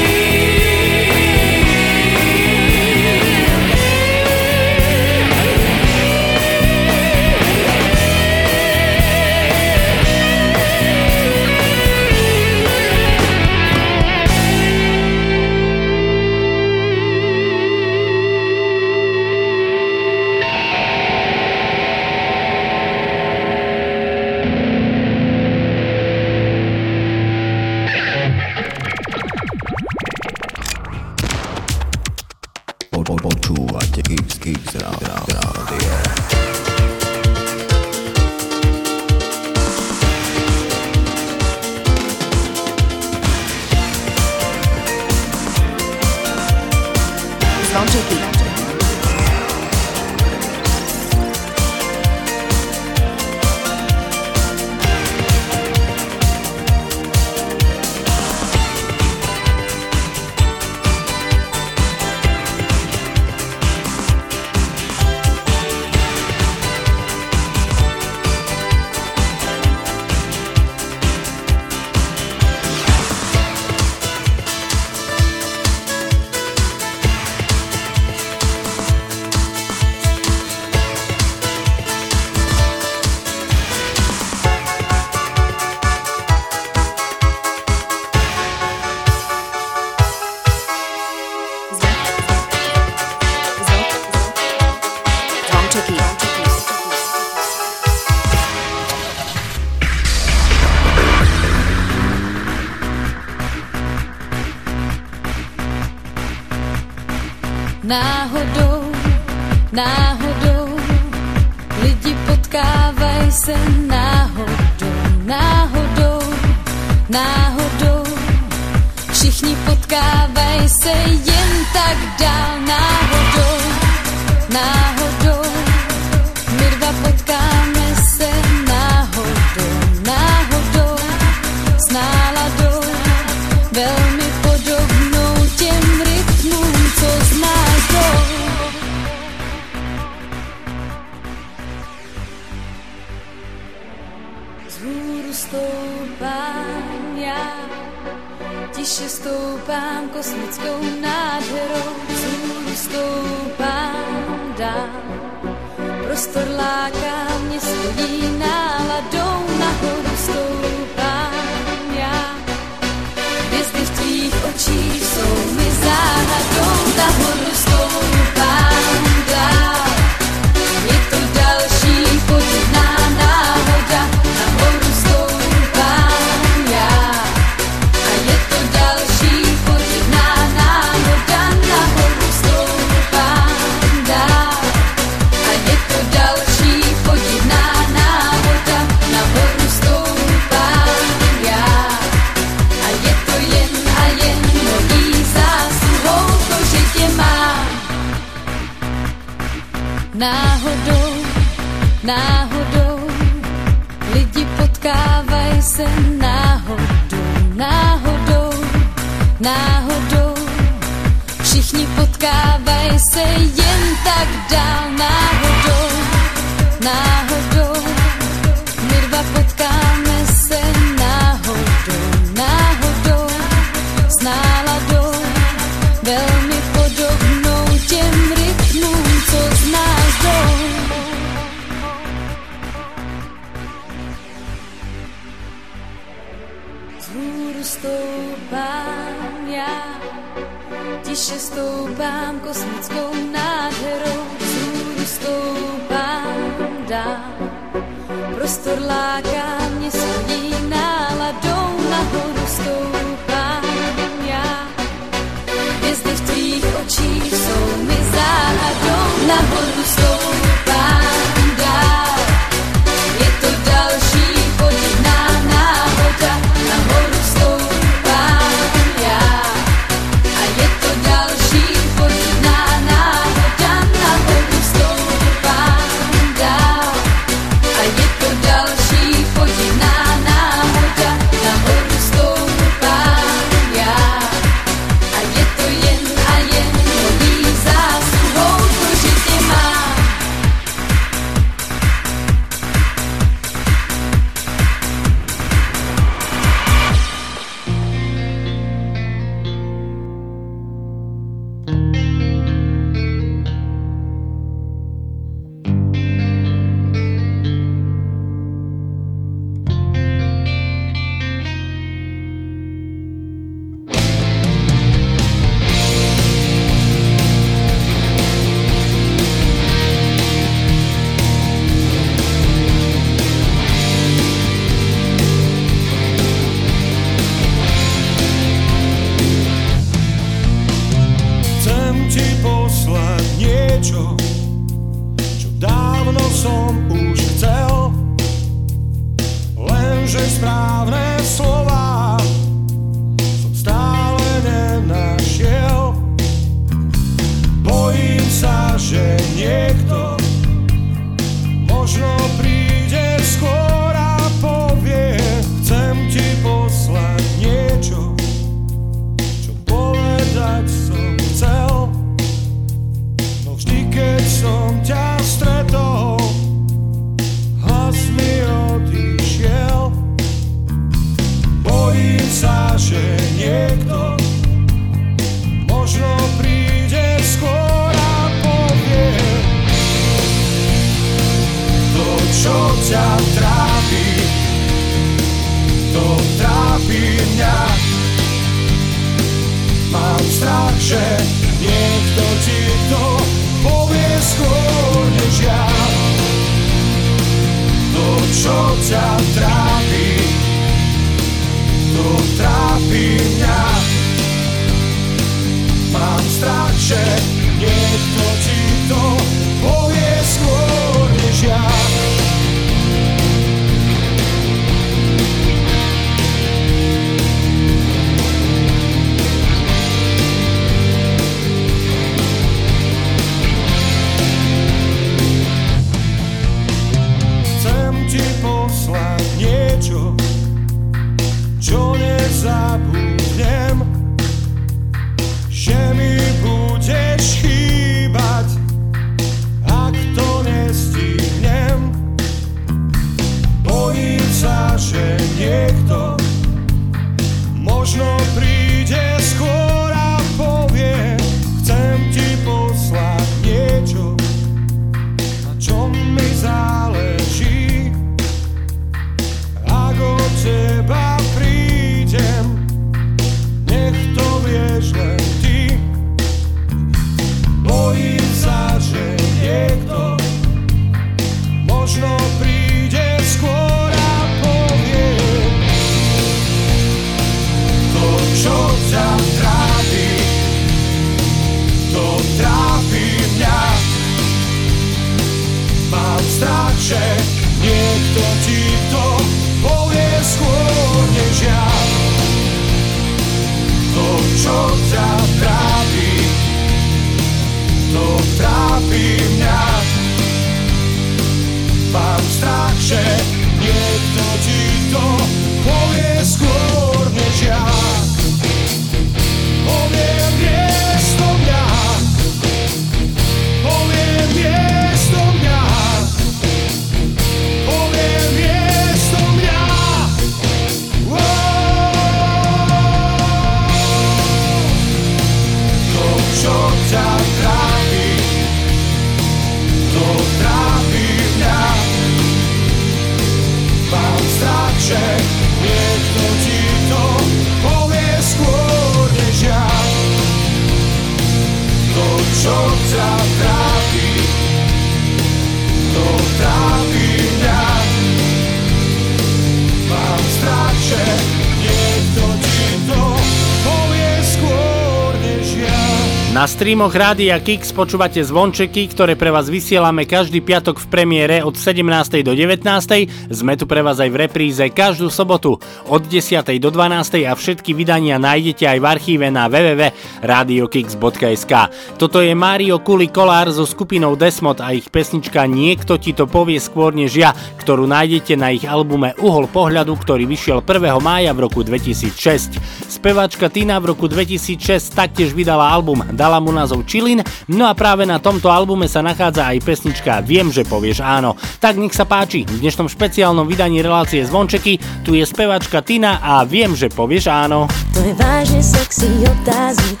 streamoch 556.60 556.92
Rádia 556.92 557.40
Kix 557.40 557.72
počúvate 557.72 558.20
zvončeky, 558.20 558.92
ktoré 558.92 559.16
pre 559.16 559.32
vás 559.32 559.48
vysielame 559.48 560.04
každý 560.04 560.44
piatok 560.44 560.76
v 560.76 560.92
premiére 560.92 561.40
od 561.40 561.56
17. 561.56 561.80
do 562.20 562.36
19. 562.36 563.32
Sme 563.32 563.56
tu 563.56 563.64
pre 563.64 563.80
vás 563.80 563.96
aj 563.96 564.12
v 564.12 564.28
repríze 564.28 564.60
každú 564.68 565.08
sobotu 565.08 565.56
od 565.88 566.02
10. 566.04 566.20
do 566.60 566.68
12. 566.68 567.24
a 567.24 567.32
všetky 567.32 567.72
vydania 567.72 568.20
nájdete 568.20 568.76
aj 568.76 568.76
v 568.76 568.84
archíve 568.84 569.32
na 569.32 569.48
www.radiokix.sk. 569.48 571.52
Toto 571.96 572.20
je 572.20 572.36
Mario 572.36 572.76
Kuli 572.84 573.08
Kolár 573.08 573.48
so 573.48 573.64
skupinou 573.64 574.12
Desmod 574.12 574.60
a 574.60 574.76
ich 574.76 574.92
pesnička 574.92 575.48
Niekto 575.48 575.96
ti 575.96 576.12
to 576.12 576.28
povie 576.28 576.60
skôr 576.60 576.92
než 576.92 577.16
ja, 577.16 577.32
ktorú 577.56 577.88
nájdete 577.88 578.36
na 578.36 578.52
ich 578.52 578.68
albume 578.68 579.16
Uhol 579.16 579.48
pohľadu, 579.48 579.96
ktorý 579.96 580.28
vyšiel 580.28 580.60
1. 580.60 580.92
mája 581.00 581.32
v 581.32 581.40
roku 581.40 581.64
2006. 581.64 582.60
Spevačka 582.84 583.48
Tina 583.48 583.80
v 583.80 583.96
roku 583.96 584.12
2006 584.12 584.92
taktiež 584.92 585.32
vydala 585.32 585.64
album 585.64 586.04
dala 586.12 586.36
mu 586.36 586.49
názov 586.50 586.86
Chilin, 586.86 587.22
no 587.50 587.64
a 587.66 587.72
práve 587.72 588.06
na 588.06 588.18
tomto 588.18 588.50
albume 588.50 588.86
sa 588.86 589.00
nachádza 589.00 589.48
aj 589.50 589.58
pesnička 589.64 590.22
Viem, 590.22 590.50
že 590.50 590.66
povieš 590.66 591.02
áno. 591.02 591.38
Tak 591.62 591.78
nech 591.78 591.94
sa 591.94 592.04
páči, 592.04 592.44
v 592.44 592.60
dnešnom 592.60 592.90
špeciálnom 592.90 593.46
vydaní 593.48 593.80
relácie 593.80 594.22
Zvončeky 594.26 594.78
tu 595.06 595.16
je 595.16 595.24
spevačka 595.24 595.80
Tina 595.80 596.20
a 596.20 596.44
Viem, 596.44 596.74
že 596.76 596.90
povieš 596.92 597.30
áno. 597.30 597.70
To 597.94 598.00
je 598.02 598.12
vážne 598.18 598.60
sexy 598.60 599.08
otáznik. 599.24 600.00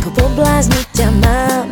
Ako 0.00 0.08
poblázniť 0.16 0.86
ťa 0.96 1.08
mám. 1.20 1.68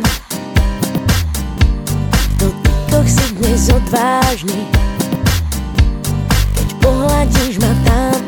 V 2.13 2.33
dotykoch 2.37 3.07
si 3.07 3.25
dnes 3.39 3.63
odvážny. 3.73 4.59
Keď 6.53 6.69
pohľadíš 6.83 7.55
ma 7.63 7.73
tam 7.87 8.18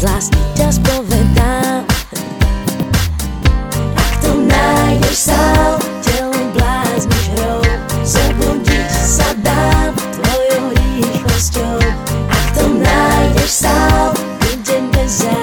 Z 0.00 0.08
lásky 0.08 0.40
ťa 0.56 0.68
spovedám 0.80 1.84
Ak 4.00 4.12
to 4.24 4.32
nájdeš 4.48 5.28
sám 5.28 5.76
Telom 6.00 6.56
blázniš 6.56 7.24
hrou 7.36 7.60
Zobudiť 8.00 8.88
sa 8.88 9.28
dám 9.44 9.92
Tvojou 9.92 10.72
rýchlosťou. 10.72 11.76
Ak 12.32 12.44
to 12.56 12.64
nájdeš 12.80 13.68
sám 13.68 14.16
Idem 14.48 14.88
bez 14.88 15.20
zábran 15.20 15.39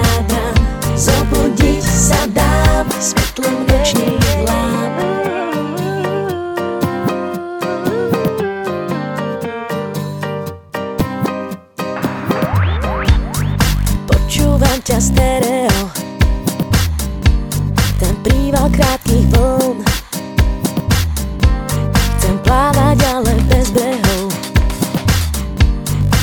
plávať, 22.48 22.98
ale 23.12 23.32
bez 23.52 23.68
brehov. 23.68 24.32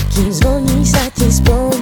Kým 0.09 0.33
zvoní 0.33 0.81
sa 0.81 1.05
ti 1.13 1.29
spln 1.29 1.75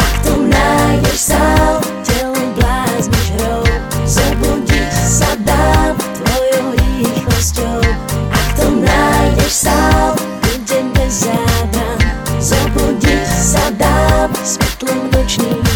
Ak 0.00 0.14
to 0.26 0.34
nájdeš 0.40 1.30
sám 1.30 1.78
Telom 2.02 2.48
blázniš 2.56 3.26
hrou 3.38 3.62
Zobudiť 4.08 4.88
sa 4.88 5.36
dám 5.44 5.94
Tvojou 6.00 6.66
rýchlosťou. 6.80 7.78
Ak 8.32 8.48
to 8.56 8.66
nájdeš 8.72 9.68
sám 9.68 10.16
Idem 10.48 10.88
bez 10.96 11.28
zábran 11.28 12.00
Zobudiť 12.40 13.28
sa 13.28 13.68
dám 13.76 14.32
Svetlom 14.40 15.12
nočných 15.12 15.67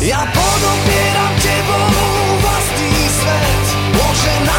Ja 0.00 0.24
podopieram 0.32 1.32
tebou 1.44 1.84
vlastný 2.40 2.96
svet. 3.20 3.64
Môže 3.92 4.32
na 4.48 4.58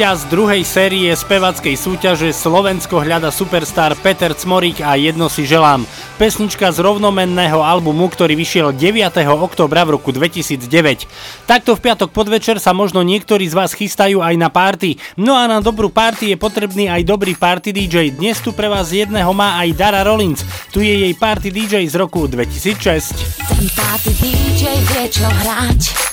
Výťaz 0.00 0.32
druhej 0.32 0.64
série 0.64 1.12
spevackej 1.12 1.76
súťaže 1.76 2.32
Slovensko 2.32 3.04
hľada 3.04 3.28
superstar 3.28 3.92
Peter 4.00 4.32
Cmorík 4.32 4.80
a 4.80 4.96
jedno 4.96 5.28
si 5.28 5.44
želám. 5.44 5.84
Pesnička 6.16 6.72
z 6.72 6.80
rovnomenného 6.80 7.60
albumu, 7.60 8.08
ktorý 8.08 8.32
vyšiel 8.32 8.72
9. 8.72 8.96
oktobra 9.28 9.84
v 9.84 10.00
roku 10.00 10.08
2009. 10.08 11.04
Takto 11.44 11.76
v 11.76 11.80
piatok 11.84 12.16
podvečer 12.16 12.56
sa 12.56 12.72
možno 12.72 13.04
niektorí 13.04 13.44
z 13.44 13.52
vás 13.52 13.76
chystajú 13.76 14.24
aj 14.24 14.40
na 14.40 14.48
party. 14.48 14.96
No 15.20 15.36
a 15.36 15.44
na 15.44 15.60
dobrú 15.60 15.92
party 15.92 16.32
je 16.32 16.36
potrebný 16.40 16.88
aj 16.88 17.04
dobrý 17.04 17.36
party 17.36 17.68
DJ. 17.68 18.16
Dnes 18.16 18.40
tu 18.40 18.56
pre 18.56 18.72
vás 18.72 18.96
jedného 18.96 19.36
má 19.36 19.60
aj 19.60 19.68
Dara 19.76 20.00
Rollins. 20.00 20.40
Tu 20.72 20.80
je 20.80 20.96
jej 20.96 21.12
party 21.12 21.52
DJ 21.52 21.84
z 21.84 22.00
roku 22.00 22.24
2006. 22.24 23.20
Ten 23.52 23.68
party 23.76 24.16
DJ 24.16 24.64
vie 24.80 25.04
čo 25.12 25.28
hrať 25.28 26.09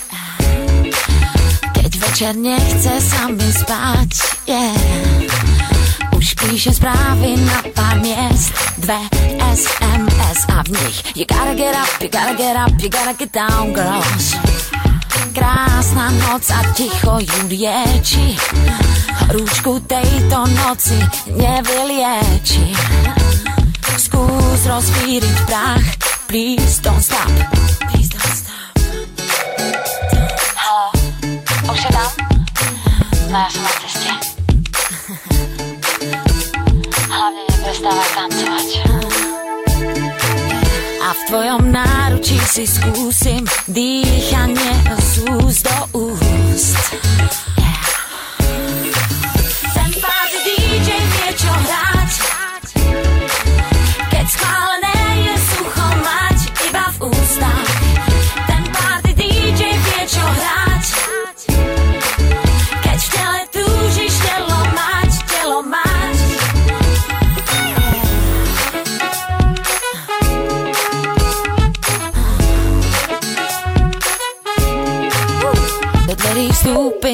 večer 2.08 2.32
nechce 2.40 2.94
sa 3.04 3.28
mi 3.28 3.44
spať 3.52 4.10
yeah. 4.48 4.72
Už 6.16 6.40
píše 6.40 6.72
správy 6.72 7.36
na 7.36 7.60
pár 7.76 8.00
miest 8.00 8.48
Dve 8.80 8.96
SMS 9.44 10.40
a 10.48 10.64
v 10.64 10.72
nich 10.72 10.96
You 11.12 11.28
gotta 11.28 11.52
get 11.52 11.76
up, 11.76 11.92
you 12.00 12.08
gotta 12.08 12.32
get 12.32 12.56
up, 12.56 12.72
you 12.80 12.88
gotta 12.88 13.12
get 13.12 13.28
down 13.28 13.76
girls. 13.76 14.40
Krásna 15.36 16.08
noc 16.24 16.48
a 16.48 16.64
ticho 16.72 17.20
ju 17.20 17.38
lieči 17.52 18.32
Rúčku 19.28 19.84
tejto 19.84 20.48
noci 20.64 20.96
nevylieči 21.36 22.72
Skús 24.00 24.64
rozvíriť 24.64 25.36
prach 25.44 25.88
Please 26.24 26.80
don't 26.80 27.04
stop 27.04 27.28
Som 33.28 33.36
na 33.36 33.72
ceste. 33.84 34.08
Hlavne 37.12 37.42
neprestávaj 37.44 38.10
tancovať. 38.16 38.68
A 41.04 41.08
v 41.12 41.20
tvojom 41.28 41.62
náručí 41.68 42.40
si 42.48 42.64
skúsim 42.64 43.44
dýchanie 43.68 44.72
z 44.96 45.28
úst 45.44 45.60
do 45.60 46.08
úst. 46.08 46.80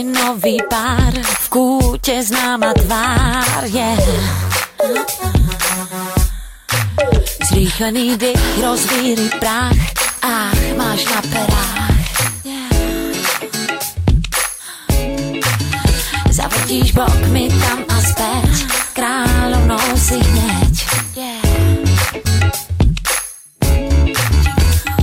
Nový 0.03 0.59
pár, 0.67 1.15
v 1.15 1.47
kúte 1.47 2.19
známa 2.19 2.75
tvár, 2.75 3.63
yeah. 3.71 3.95
Zrýchlený 7.47 8.19
dých, 8.19 8.47
rozvíry 8.59 9.31
prach, 9.39 9.79
ach, 10.19 10.63
máš 10.75 11.07
na 11.07 11.21
perách. 11.31 12.07
Zavrtíš 16.35 16.91
bokmi 16.91 17.47
tam 17.63 17.87
a 17.87 17.97
späť, 18.03 18.55
kráľovnou 18.99 19.87
si 19.95 20.19
hneď. 20.19 20.75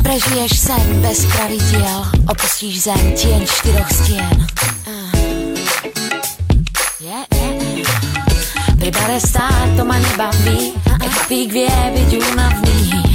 Prežiješ 0.04 0.54
sen 0.60 0.88
bez 1.00 1.24
pravidiel, 1.32 2.00
opustíš 2.28 2.92
zem 2.92 3.16
tieň 3.16 3.48
štyroch 3.48 3.92
stien. 3.96 4.38
To 9.12 9.84
ma 9.84 10.00
nebaví, 10.00 10.72
chlapík 10.88 11.52
vie 11.52 11.68
byť 11.68 12.12
únavný. 12.16 13.11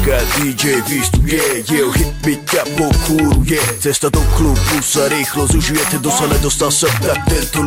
Dneska 0.00 0.24
DJ 0.36 0.64
vystuje, 0.88 1.42
jeho 1.68 1.92
hit 1.92 2.26
mi 2.26 2.36
ťa 2.36 2.64
pokúruje 2.76 3.60
Cesta 3.80 4.08
do 4.08 4.20
klubu 4.36 4.80
sa 4.80 5.08
rýchlo 5.12 5.44
zužuje, 5.44 5.80
ten 5.92 6.00
kto 6.00 6.08
sa 6.08 6.24
nedostal 6.24 6.72
sem, 6.72 6.92
tak 7.04 7.20
tento 7.28 7.60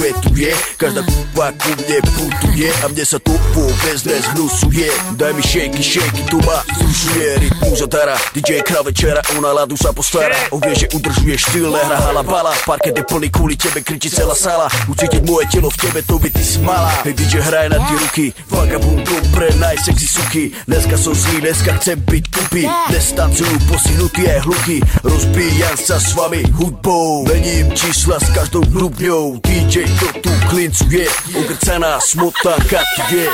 vetuje, 0.00 0.50
každá 0.80 1.04
kupa 1.04 1.52
ku 1.60 1.70
mne 1.76 1.98
putuje 2.16 2.68
A 2.80 2.88
mne 2.88 3.04
sa 3.04 3.20
tu 3.20 3.36
vôbec 3.52 3.98
nezhnusuje. 4.08 4.88
Daj 5.20 5.32
mi 5.36 5.42
shaky, 5.44 5.82
shaky, 5.84 6.22
tu 6.32 6.40
ma 6.48 6.64
vzrušuje 6.64 7.28
Rytmu 7.44 7.70
zadara, 7.76 8.16
DJ 8.32 8.64
král 8.64 8.84
večera, 8.84 9.20
o 9.36 9.40
náladu 9.44 9.76
sa 9.76 9.92
postará. 9.92 10.36
On 10.50 10.60
vie, 10.64 10.72
že 10.72 10.86
udržuje 10.96 11.36
štýl, 11.36 11.68
nehra 11.68 12.00
halabala 12.00 12.56
Parket 12.64 12.96
je 12.96 13.04
plný 13.04 13.28
kvôli 13.28 13.60
tebe, 13.60 13.84
kričí 13.84 14.08
celá 14.08 14.32
sala. 14.32 14.66
Ucítiť 14.88 15.20
moje 15.28 15.52
telo 15.52 15.68
v 15.68 15.76
tebe, 15.76 16.00
to 16.08 16.16
by 16.16 16.28
ty 16.32 16.42
si 16.42 16.58
mala. 16.64 16.88
Hej 17.04 17.14
DJ, 17.20 17.44
hraj 17.44 17.68
na 17.68 17.78
tie 17.84 17.96
ruky, 18.00 18.26
vagabundom 18.48 19.22
pre 19.36 19.52
najsexy 19.60 20.08
suky. 20.08 20.44
Dneska 20.64 20.96
som 20.96 21.12
zlý, 21.12 21.44
dneska 21.44 21.76
chcem 21.76 21.98
byť 22.00 22.24
tupý. 22.32 22.64
Dnes 22.88 23.06
tancujú 23.12 23.56
postihnutí 23.68 24.22
aj 24.30 24.40
hluky. 24.48 24.76
Rozbíjam 25.04 25.76
sa 25.76 26.00
s 26.00 26.16
vami 26.16 26.46
hudbou. 26.56 27.26
Mením 27.28 27.74
čísla 27.76 28.16
s 28.22 28.28
každou 28.32 28.64
hrubňou. 28.70 29.42
DJ 29.42 29.89
Като 29.98 30.30
клинцове, 30.50 31.06
огрецена 31.36 32.00
смута, 32.00 32.56
както 32.70 33.16
е. 33.16 33.28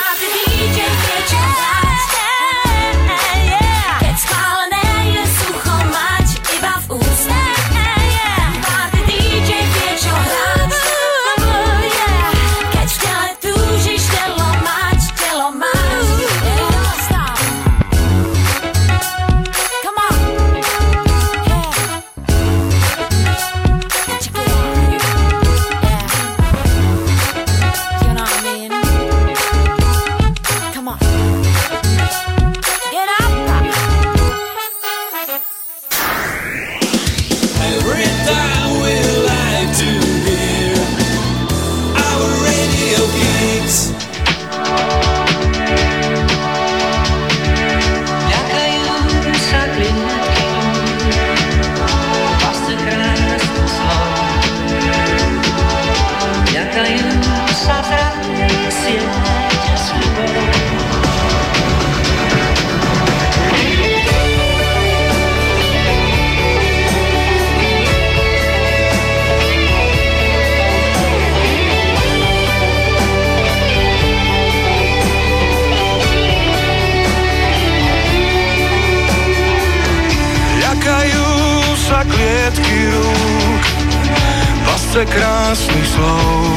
Pasce 84.96 85.12
krásnych 85.12 85.88
slov. 85.92 86.56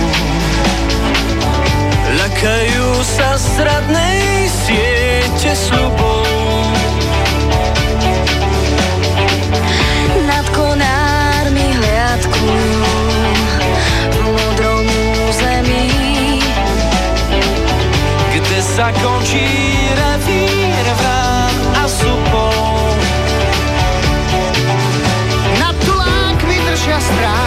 Ľakajú 2.23 2.87
sa 3.03 3.35
stradnej 3.35 4.47
siete 4.47 5.51
slubov. 5.59 6.23
Nad 10.23 10.47
konármi 10.55 11.67
hliadkujú 11.83 12.87
v 14.07 14.19
modrom 14.23 14.87
území. 15.27 16.39
Kde 18.39 18.59
sa 18.63 18.87
končí 19.03 19.51
revír 19.99 20.87
vrát 20.95 21.59
a 21.75 21.83
supov 21.91 22.95
Nad 25.59 25.75
tulákmi 25.83 26.55
držia 26.55 27.03
stráž 27.03 27.38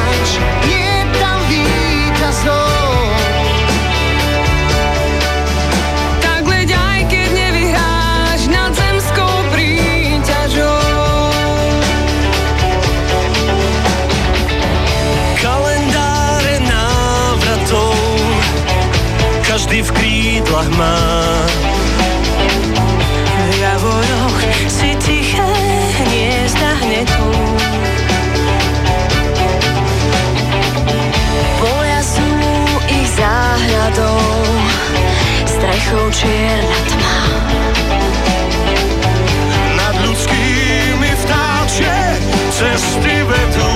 krídlach 20.63 20.79
má. 20.79 20.97
V 23.51 23.59
javoroch 23.59 24.39
si 24.69 24.95
tiché 25.03 25.51
hniezda 25.99 26.71
hnetú. 26.83 27.29
Polia 31.59 32.01
sú 32.03 32.29
ich 32.91 33.09
záhradou, 33.15 34.23
strechou 35.47 36.07
čierna 36.11 36.81
tma. 36.91 37.19
Nad 39.79 39.95
ľudskými 40.07 41.11
vtáčie 41.27 41.97
cesty 42.51 43.15
vedú 43.27 43.71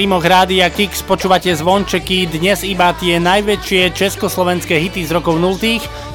streamoch 0.00 0.24
Rádia 0.24 0.72
Kix 0.72 1.04
počúvate 1.04 1.52
zvončeky, 1.52 2.24
dnes 2.24 2.64
iba 2.64 2.88
tie 2.96 3.20
najväčšie 3.20 3.92
československé 3.92 4.80
hity 4.80 5.04
z 5.04 5.12
rokov 5.12 5.36
0. 5.36 5.60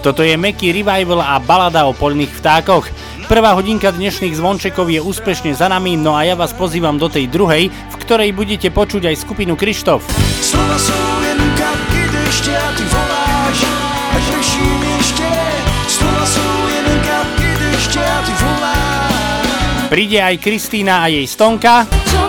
Toto 0.02 0.26
je 0.26 0.34
Meky 0.34 0.74
Revival 0.74 1.22
a 1.22 1.38
balada 1.38 1.86
o 1.86 1.94
poľných 1.94 2.34
vtákoch. 2.34 2.90
Prvá 3.30 3.54
hodinka 3.54 3.94
dnešných 3.94 4.42
zvončekov 4.42 4.90
je 4.90 4.98
úspešne 4.98 5.54
za 5.54 5.70
nami, 5.70 6.02
no 6.02 6.18
a 6.18 6.26
ja 6.26 6.34
vás 6.34 6.50
pozývam 6.58 6.98
do 6.98 7.14
tej 7.14 7.30
druhej, 7.30 7.70
v 7.70 7.96
ktorej 8.02 8.34
budete 8.34 8.74
počuť 8.74 9.06
aj 9.06 9.22
skupinu 9.22 9.54
Krištof. 9.54 10.02
Slova 10.42 10.82
sú 10.82 10.98
jen 11.22 11.46
kapky 11.54 12.02
deště 12.10 12.58
a 12.58 12.70
ty 12.74 12.86
voláš, 12.90 13.58
ať 14.18 14.24
prší 14.34 14.70
ještě. 14.98 15.30
Slova 15.94 16.26
sú 16.26 16.48
jen 16.74 16.90
kapky 17.06 17.50
deště 17.62 18.02
a 18.02 18.18
ty 18.26 18.34
voláš. 18.34 19.90
Príde 19.94 20.18
aj 20.26 20.42
Kristýna 20.42 21.06
a 21.06 21.14
jej 21.14 21.30
Stonka. 21.30 21.86
Čo 21.86 22.26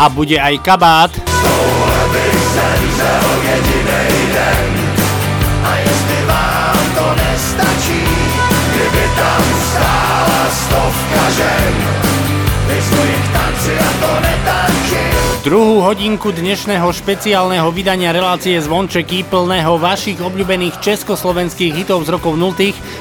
A 0.00 0.08
bude 0.08 0.40
aj 0.40 0.56
Kabát. 0.64 1.12
A 1.12 1.20
Druhú 15.40 15.80
hodinku 15.80 16.36
dnešného 16.36 16.84
špeciálneho 16.92 17.64
vydania 17.72 18.12
relácie 18.12 18.60
Zvončeky 18.60 19.24
plného 19.24 19.80
vašich 19.80 20.20
obľúbených 20.20 20.84
československých 20.84 21.80
hitov 21.80 22.04
z 22.04 22.12
rokov 22.12 22.36
0 22.36 22.52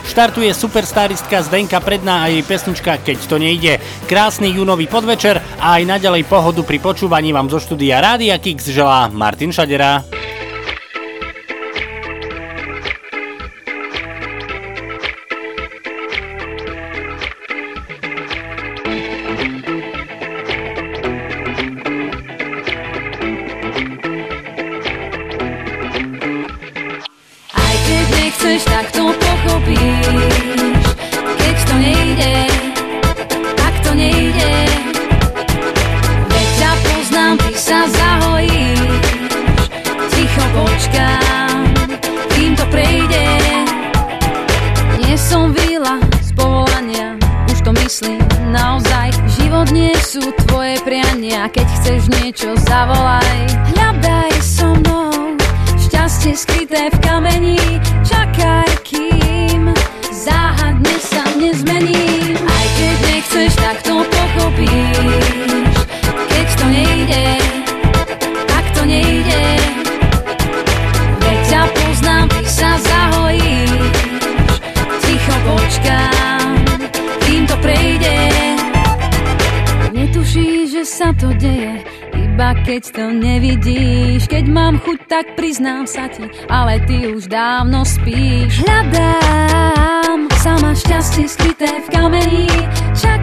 štartuje 0.08 0.48
superstaristka 0.56 1.44
Zdenka 1.44 1.84
Predná 1.84 2.24
a 2.24 2.32
jej 2.32 2.40
pesnička 2.40 2.96
Keď 3.04 3.20
to 3.28 3.44
nejde. 3.44 3.84
Krásny 4.08 4.56
júnový 4.56 4.88
podvečer 4.88 5.44
a 5.60 5.84
aj 5.84 6.00
naďalej 6.00 6.32
pohodu 6.32 6.64
pri 6.64 6.80
počúvaní 6.80 7.36
vám 7.36 7.52
zo 7.52 7.60
štúdia 7.60 8.00
Rádia 8.00 8.40
Kix 8.40 8.72
želá 8.72 9.12
Martin 9.12 9.52
Šadera. 9.52 10.18
Tak 85.20 85.36
priznám 85.36 85.84
sa 85.84 86.07
ti 86.07 86.24
Ale 86.47 86.80
ty 86.88 87.11
už 87.11 87.28
dávno 87.28 87.84
spíš. 87.84 88.63
Hľadám 88.63 90.32
sama 90.39 90.72
šťastie 90.72 91.28
skryté 91.28 91.67
v 91.67 91.88
kameni 91.91 92.47
Čakám, 92.95 93.18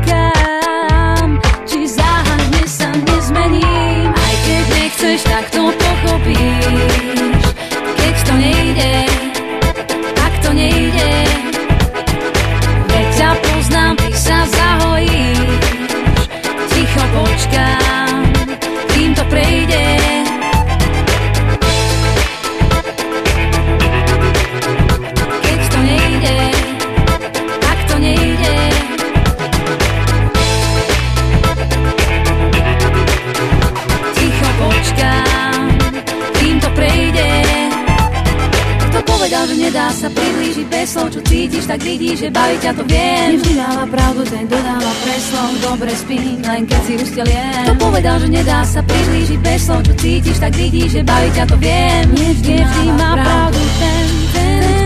len 46.47 46.63
keď 46.67 46.81
si 46.87 46.95
usteliem 47.03 47.65
Kto 47.67 47.75
povedal, 47.79 48.17
že 48.23 48.29
nedá 48.31 48.63
sa 48.63 48.81
priblížiť 48.83 49.39
bez 49.43 49.67
slov 49.67 49.83
Čo 49.83 49.95
cítiš, 49.99 50.39
tak 50.39 50.53
vidíš, 50.55 50.89
že 50.99 51.01
baví 51.03 51.29
ťa 51.35 51.45
to 51.51 51.57
viem. 51.59 52.05
Nevždy, 52.15 52.55
má 52.95 53.19
pravdu 53.19 53.63
ten, 53.83 54.07
ten, 54.33 54.86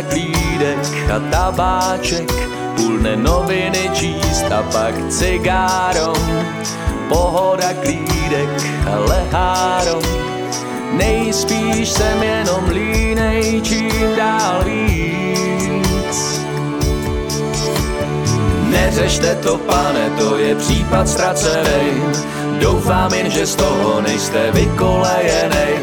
pohoda, 0.00 0.08
klídek 0.08 1.10
a 1.10 1.18
tabáček. 1.30 2.32
Půlne 2.76 3.16
noviny 3.16 3.90
číst 3.92 4.44
a 4.52 4.62
pak 4.72 4.94
cigárom. 5.08 6.16
Pohoda, 7.08 7.74
klídek 7.82 8.48
a 8.86 8.98
lehárom. 8.98 10.02
Nejspíš 10.92 11.88
jsem 11.88 12.22
jenom 12.22 12.68
línej, 12.68 13.60
čím 13.62 14.16
dál 14.16 14.64
víc. 14.64 16.40
Neřešte 18.70 19.34
to, 19.34 19.58
pane, 19.58 20.10
to 20.18 20.36
je 20.36 20.54
případ 20.54 21.08
ztracený. 21.08 22.02
Doufám 22.60 23.14
jen, 23.14 23.30
že 23.30 23.46
z 23.46 23.54
toho 23.54 24.00
nejste 24.00 24.52
vykolejenej. 24.52 25.78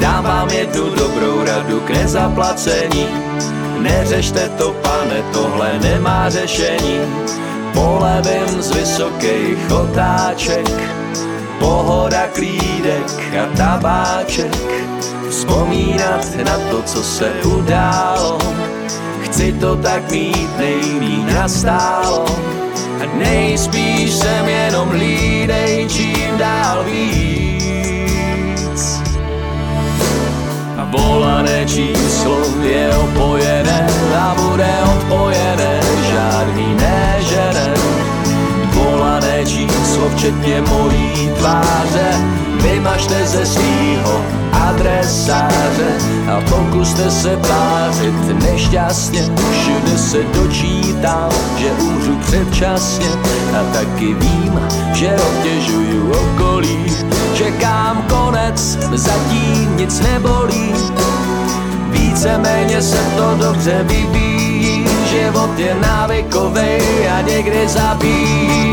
Dám 0.00 0.24
vám 0.24 0.48
jednu 0.50 0.90
dobrou 0.90 1.44
radu 1.44 1.80
k 1.80 1.90
nezaplacení. 1.90 3.21
Neřešte 3.82 4.48
to, 4.48 4.72
pane, 4.72 5.22
tohle 5.32 5.78
nemá 5.82 6.30
řešení. 6.30 7.00
Polevím 7.74 8.62
z 8.62 8.70
vysokých 8.70 9.70
otáček, 9.70 10.68
pohoda, 11.58 12.26
klídek 12.32 13.34
a 13.42 13.56
tabáček. 13.56 14.56
Vzpomínat 15.30 16.36
na 16.44 16.58
to, 16.70 16.82
co 16.82 17.02
se 17.02 17.30
událo, 17.44 18.38
chci 19.22 19.52
to 19.52 19.76
tak 19.76 20.10
mít 20.10 20.58
nejmíň 20.58 21.34
nastálo. 21.34 22.24
A 23.02 23.18
nejspíš 23.18 24.12
jsem 24.14 24.48
jenom 24.48 24.90
lídej, 24.90 25.88
čím 25.88 26.38
dál 26.38 26.84
víc. 26.84 27.61
Volané 30.92 31.64
číslo 31.66 32.36
je 32.60 32.96
opojené 32.96 33.88
a 34.12 34.36
bude 34.36 34.72
odpojené, 34.96 35.80
žádný 36.12 36.68
nežene. 36.76 37.74
Volané 38.74 39.46
číslo 39.46 40.10
včetně 40.16 40.60
mojí 40.60 41.30
tváře, 41.38 42.08
vymažte 42.62 43.26
ze 43.26 43.46
svýho 43.46 44.41
adresáře 44.68 45.90
a 46.32 46.40
pokuste 46.40 47.10
se 47.10 47.36
tvářit 47.36 48.42
nešťastně. 48.42 49.22
Všude 49.52 49.98
se 49.98 50.18
dočítám, 50.34 51.30
že 51.56 51.70
umřu 51.70 52.16
předčasně 52.18 53.08
a 53.60 53.72
taky 53.72 54.14
vím, 54.14 54.60
že 54.92 55.16
obtěžuju 55.16 56.12
okolí. 56.12 56.84
Čekám 57.34 58.04
konec, 58.08 58.78
zatím 58.94 59.76
nic 59.76 60.00
nebolí. 60.00 60.74
Víceméně 61.90 62.82
se 62.82 62.98
to 63.16 63.34
dobře 63.46 63.84
vyvíjí, 63.84 64.86
život 65.10 65.58
je 65.58 65.76
návykovej 65.80 67.08
a 67.08 67.20
někdy 67.20 67.68
zabíjí. 67.68 68.71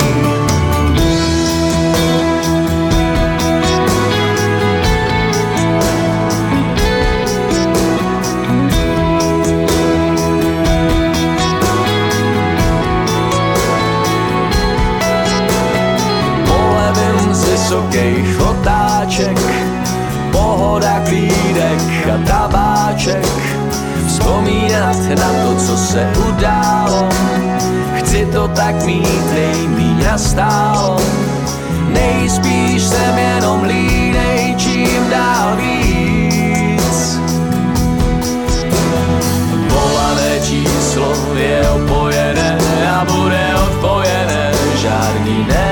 Otáček, 19.10 19.40
pohoda, 20.32 21.02
klídek 21.10 21.82
a 22.14 22.18
tabáček. 22.28 23.26
Vzpomínat 24.08 24.98
na 25.18 25.30
to, 25.44 25.56
co 25.56 25.78
se 25.78 26.10
událo, 26.30 27.10
chci 27.98 28.26
to 28.26 28.48
tak 28.48 28.86
mít 28.86 29.34
nejmíň 29.34 30.06
nastálo. 30.06 30.98
Nejspíš 31.90 32.84
jsem 32.84 33.18
jenom 33.18 33.64
línej, 33.64 34.56
čím 34.58 35.10
dál 35.10 35.58
víc. 35.58 37.20
Volané 39.74 40.40
číslo 40.44 41.14
je 41.34 41.70
opojené 41.70 42.58
a 42.90 43.06
bude 43.06 43.46
odpojené, 43.56 44.52
žádný 44.82 45.46
nežere. 45.48 45.69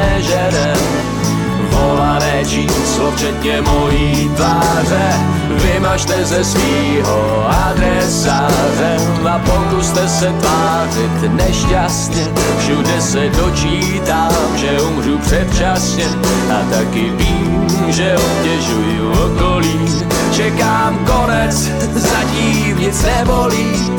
Volané 2.37 2.49
číslo 2.49 3.11
včetně 3.11 3.61
mojí 3.61 4.29
tváře, 4.35 5.13
vymažte 5.49 6.25
ze 6.25 6.43
svýho 6.43 7.45
adresáře 7.49 8.97
a 9.29 9.39
pokuste 9.39 10.09
se 10.09 10.25
tvářit 10.25 11.33
nešťastně. 11.33 12.27
Všude 12.59 13.01
se 13.01 13.29
dočítám, 13.29 14.57
že 14.57 14.81
umřu 14.81 15.17
předčasně 15.17 16.05
a 16.51 16.75
taky 16.75 17.09
vím, 17.09 17.67
že 17.87 18.15
obtěžuju 18.15 19.11
okolí. 19.11 20.05
Čekám 20.31 20.99
konec, 21.05 21.55
zatím 21.95 22.79
nic 22.79 23.03
nebolí. 23.03 23.91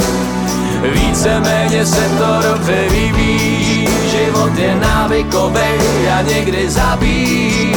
Víceméně 0.94 1.86
se 1.86 2.08
to 2.18 2.48
dobře 2.48 2.88
vyvíjí, 2.90 3.88
život 4.10 4.58
je 4.58 4.74
návykovej 4.74 6.10
a 6.18 6.22
někdy 6.22 6.70
zabíjí. 6.70 7.74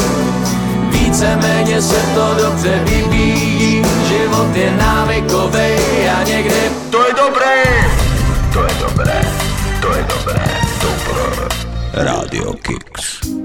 Víceméně 1.11 1.81
se 1.81 2.01
to 2.15 2.35
dobře 2.43 2.81
vyvíjí, 2.83 3.83
život 4.07 4.55
je 4.55 4.71
návykovej 4.71 6.09
a 6.09 6.23
někdy... 6.23 6.71
To 6.89 7.05
je 7.07 7.13
dobré! 7.13 7.63
To 8.53 8.63
je 8.63 8.73
dobré, 8.79 9.21
to 9.81 9.95
je 9.95 10.05
dobré, 10.09 10.45
dobré. 10.81 11.47
Radio 11.93 12.53
Kicks. 12.53 13.40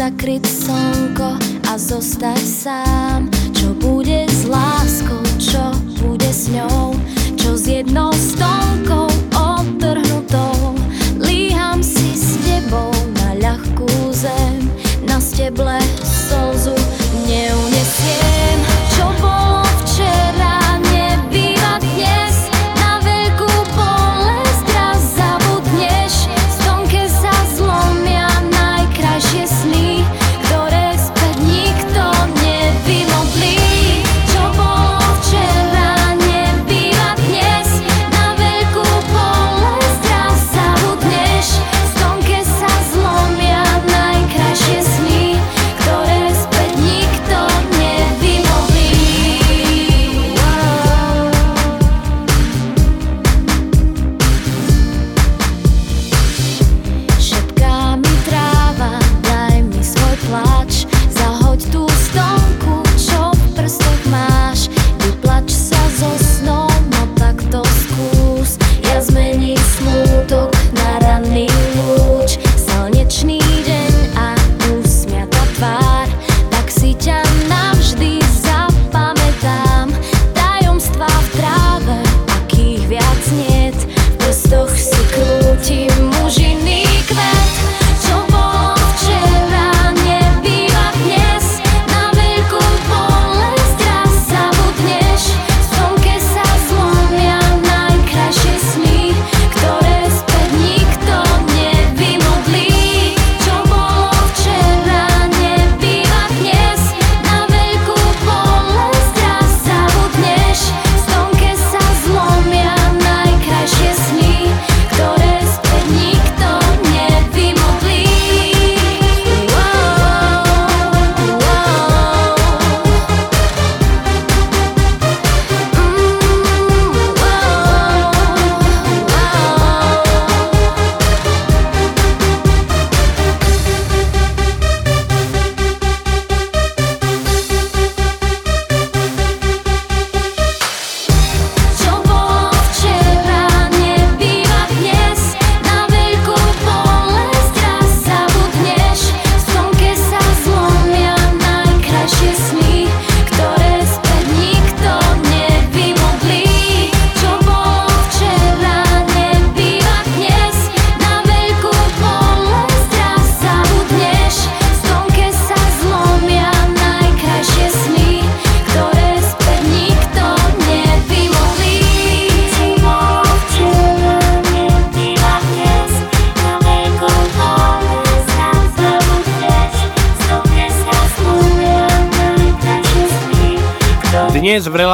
Zakryť 0.00 0.44
slnko 0.48 1.36
a 1.68 1.76
zostať 1.76 2.40
sám. 2.40 3.28
Čo 3.52 3.76
bude 3.76 4.24
s 4.32 4.48
láskou, 4.48 5.20
čo 5.36 5.76
bude 6.00 6.32
s 6.32 6.48
ňou? 6.48 6.96
Čo 7.36 7.60
s 7.60 7.68
jednou 7.68 8.08
stonkou 8.16 9.12
odtrhnutou? 9.36 10.72
Líham 11.20 11.84
si 11.84 12.16
s 12.16 12.40
tebou 12.40 12.88
na 13.20 13.36
ľahkú 13.44 13.92
zem 14.16 14.72
Na 15.04 15.20
steble 15.20 15.76
slzu 16.00 16.79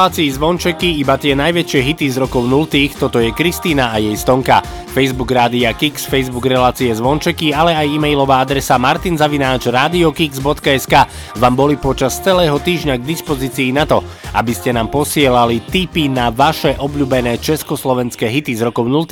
relácii 0.07 0.39
Zvončeky 0.39 1.03
iba 1.03 1.19
tie 1.19 1.35
najväčšie 1.35 1.83
hity 1.83 2.07
z 2.07 2.23
rokov 2.23 2.47
0. 2.47 2.63
Toto 2.95 3.19
je 3.19 3.35
Kristýna 3.35 3.91
a 3.91 3.99
jej 3.99 4.15
stonka. 4.15 4.63
Facebook 4.95 5.35
Rádia 5.35 5.75
Kix, 5.75 6.07
Facebook 6.07 6.47
relácie 6.47 6.95
Zvončeky, 6.95 7.51
ale 7.51 7.75
aj 7.75 7.91
e-mailová 7.91 8.39
adresa 8.39 8.79
martinzavináč.radiokix.sk 8.79 10.93
vám 11.35 11.53
boli 11.59 11.75
počas 11.75 12.23
celého 12.23 12.55
týždňa 12.55 13.03
k 13.03 13.07
dispozícii 13.19 13.75
na 13.75 13.83
to, 13.83 13.99
aby 14.31 14.55
ste 14.55 14.71
nám 14.71 14.87
posielali 14.87 15.59
tipy 15.67 16.07
na 16.07 16.31
vaše 16.31 16.79
obľúbené 16.79 17.43
československé 17.43 18.31
hity 18.31 18.55
z 18.55 18.63
rokov 18.63 18.87
0. 18.87 19.11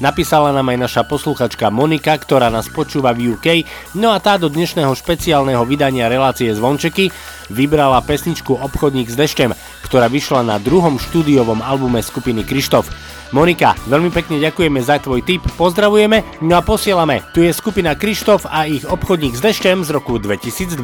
Napísala 0.00 0.56
nám 0.56 0.72
aj 0.72 0.88
naša 0.88 1.04
posluchačka 1.04 1.68
Monika, 1.68 2.16
ktorá 2.16 2.48
nás 2.48 2.72
počúva 2.72 3.12
v 3.12 3.36
UK, 3.36 3.60
no 4.00 4.08
a 4.08 4.16
tá 4.16 4.40
do 4.40 4.48
dnešného 4.48 4.96
špeciálneho 4.96 5.68
vydania 5.68 6.08
relácie 6.08 6.48
Zvončeky 6.48 7.12
vybrala 7.50 8.00
pesničku 8.00 8.54
Obchodník 8.56 9.10
s 9.10 9.18
dešťem, 9.18 9.52
ktorá 9.84 10.06
vyšla 10.06 10.46
na 10.46 10.56
druhom 10.62 10.96
štúdiovom 10.96 11.60
albume 11.60 11.98
skupiny 12.00 12.46
Krištof. 12.46 12.86
Monika, 13.30 13.78
veľmi 13.86 14.10
pekne 14.10 14.42
ďakujeme 14.42 14.82
za 14.82 14.98
tvoj 14.98 15.22
tip, 15.22 15.42
pozdravujeme, 15.54 16.42
no 16.42 16.58
a 16.58 16.62
posielame. 16.62 17.22
Tu 17.30 17.46
je 17.46 17.54
skupina 17.54 17.94
Krištof 17.94 18.46
a 18.46 18.66
ich 18.66 18.82
obchodník 18.86 19.38
s 19.38 19.42
dešťem 19.42 19.86
z 19.86 19.90
roku 19.94 20.18
2002. 20.18 20.74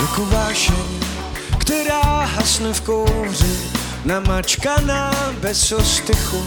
Jako 0.00 0.22
vášeň, 0.32 0.88
která 1.58 2.24
hasne 2.24 2.72
v 2.72 2.80
kouři, 2.80 3.56
namačkaná 4.04 5.12
bez 5.40 5.72
ostychu, 5.72 6.40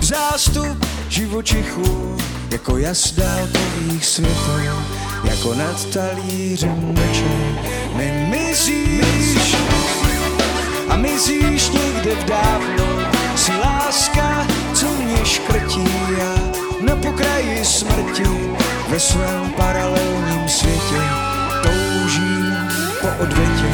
zástup 0.00 0.86
živočichů, 1.08 2.16
jako 2.50 2.78
jas 2.78 3.12
dálkových 3.12 4.06
světel, 4.06 4.76
jako 5.30 5.54
nad 5.54 5.84
talířem 5.84 6.94
večer, 6.94 7.58
nemizíš 7.96 9.56
a 10.88 10.96
mizíš 10.96 11.70
někde 11.70 12.10
v 12.14 12.24
dávno, 12.24 12.84
si 13.36 13.52
láska, 13.52 14.46
co 14.74 14.86
mě 14.86 15.24
škrtí 15.24 15.88
a 16.22 16.34
na 16.80 16.96
pokraji 16.96 17.64
smrti 17.64 18.24
ve 18.88 19.00
svém 19.00 19.50
paralelním 19.56 20.48
světě 20.48 21.00
toužím 21.62 22.56
po 23.00 23.08
odvětě 23.22 23.72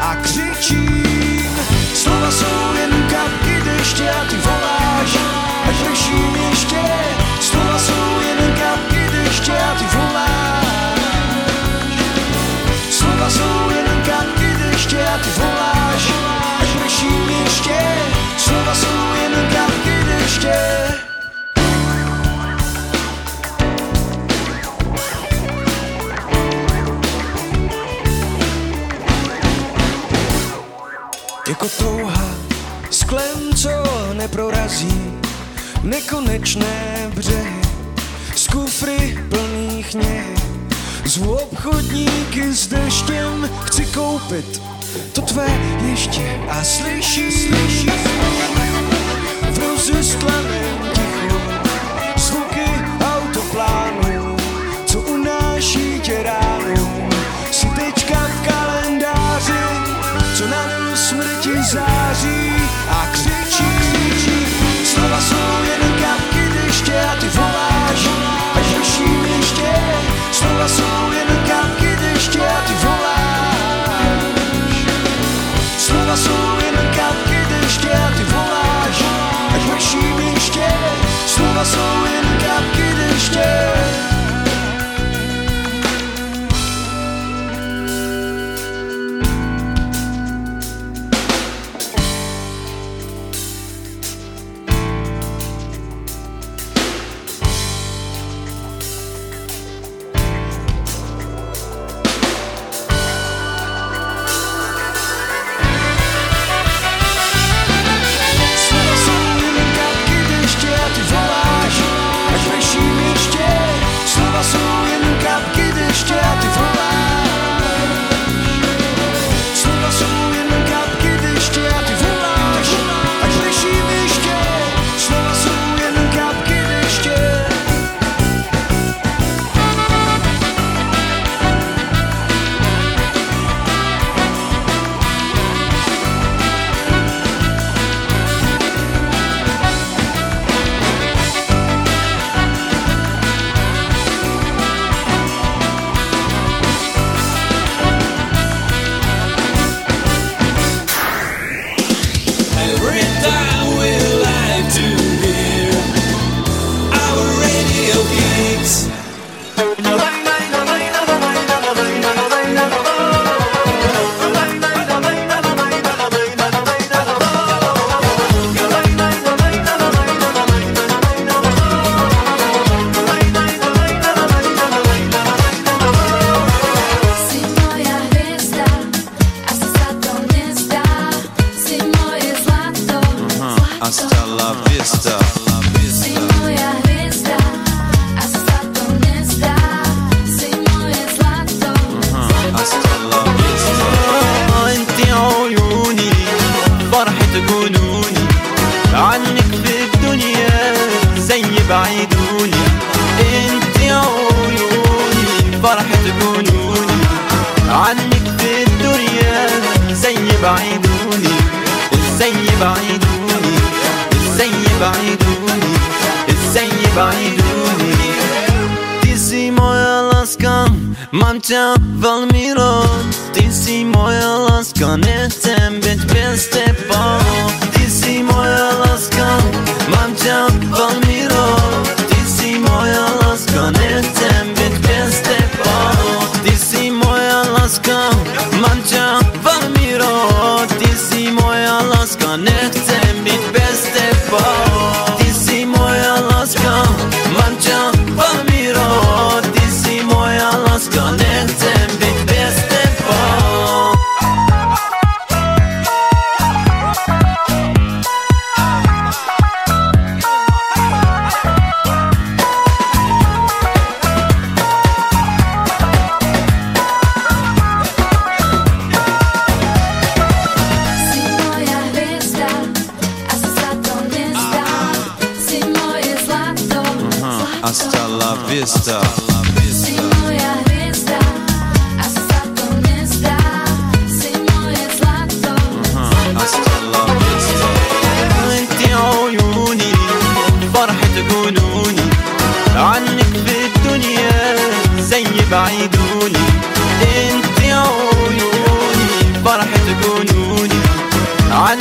a 0.00 0.16
křičím. 0.16 1.58
Slova 1.94 2.30
jsou 2.30 2.74
jen 2.80 2.90
kapky 3.10 3.62
deště 3.64 4.10
a 4.10 4.24
ty 4.30 4.36
voláš, 4.36 4.77
Slova 13.28 13.48
jsou 13.48 13.70
jen 13.70 14.02
kapky 14.06 14.62
deště 14.62 15.04
a 15.04 15.18
ty 15.18 15.30
voláš, 15.40 16.12
ať 16.60 16.68
prším 16.82 17.28
ještě. 17.44 17.78
Slova 18.38 18.74
jsou 18.74 19.14
jen 19.22 19.48
kapky 19.52 20.04
deště. 20.04 20.54
Jako 31.48 31.68
touha 31.68 32.30
sklem, 32.90 33.54
co 33.56 33.68
neprorazí 34.12 35.20
nekonečné 35.82 37.10
břehy 37.14 37.62
z 38.36 38.46
kufry 38.46 39.18
plných 39.28 39.94
něhy. 39.94 40.47
Zvu 41.08 41.34
obchodníky 41.34 42.52
s 42.52 42.66
deštěm, 42.66 43.50
chci 43.64 43.86
koupit. 43.86 44.62
To 45.12 45.22
tvé 45.22 45.46
ještě 45.90 46.40
a 46.48 46.64
slyší, 46.64 47.32
slyší 47.32 47.90
v 49.50 49.58
rozestlaném 49.58 50.87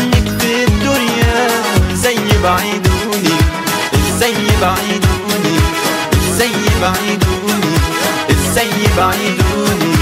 عنك 0.06 0.40
في 0.40 0.64
الدنيا 0.64 1.48
زي 1.94 2.16
بعيدوني 2.42 3.38
زي 4.18 4.34
بعيدوني 4.60 5.58
زي 6.38 6.52
بعيدوني 6.82 7.74
زي 8.54 8.70
بعيدوني 8.96 9.92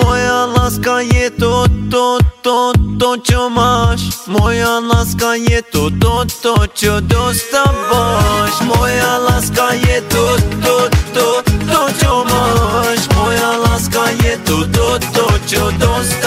Moja 0.00 0.46
láska 0.56 1.00
je 1.00 1.30
to, 1.40 1.66
to, 1.90 2.18
to, 2.42 2.72
to, 3.00 3.10
čo 3.28 3.50
máš 3.50 4.00
Moja 4.26 4.80
láska 4.80 5.34
je 5.34 5.60
to, 5.72 5.90
to, 6.02 6.24
to, 6.42 6.54
čo 6.74 7.00
dostávaš 7.00 8.54
Moja 8.70 9.12
láska 9.28 9.66
je 9.86 9.98
to, 10.12 10.24
to, 10.64 10.76
to, 11.14 11.28
to, 11.70 11.80
čo 12.00 12.24
máš 12.30 13.00
Moja 13.16 13.50
láska 13.64 14.04
je 14.24 14.34
to, 14.46 14.56
to, 14.72 14.88
to, 15.14 15.26
čo 15.50 15.62
dostávaš 15.82 16.23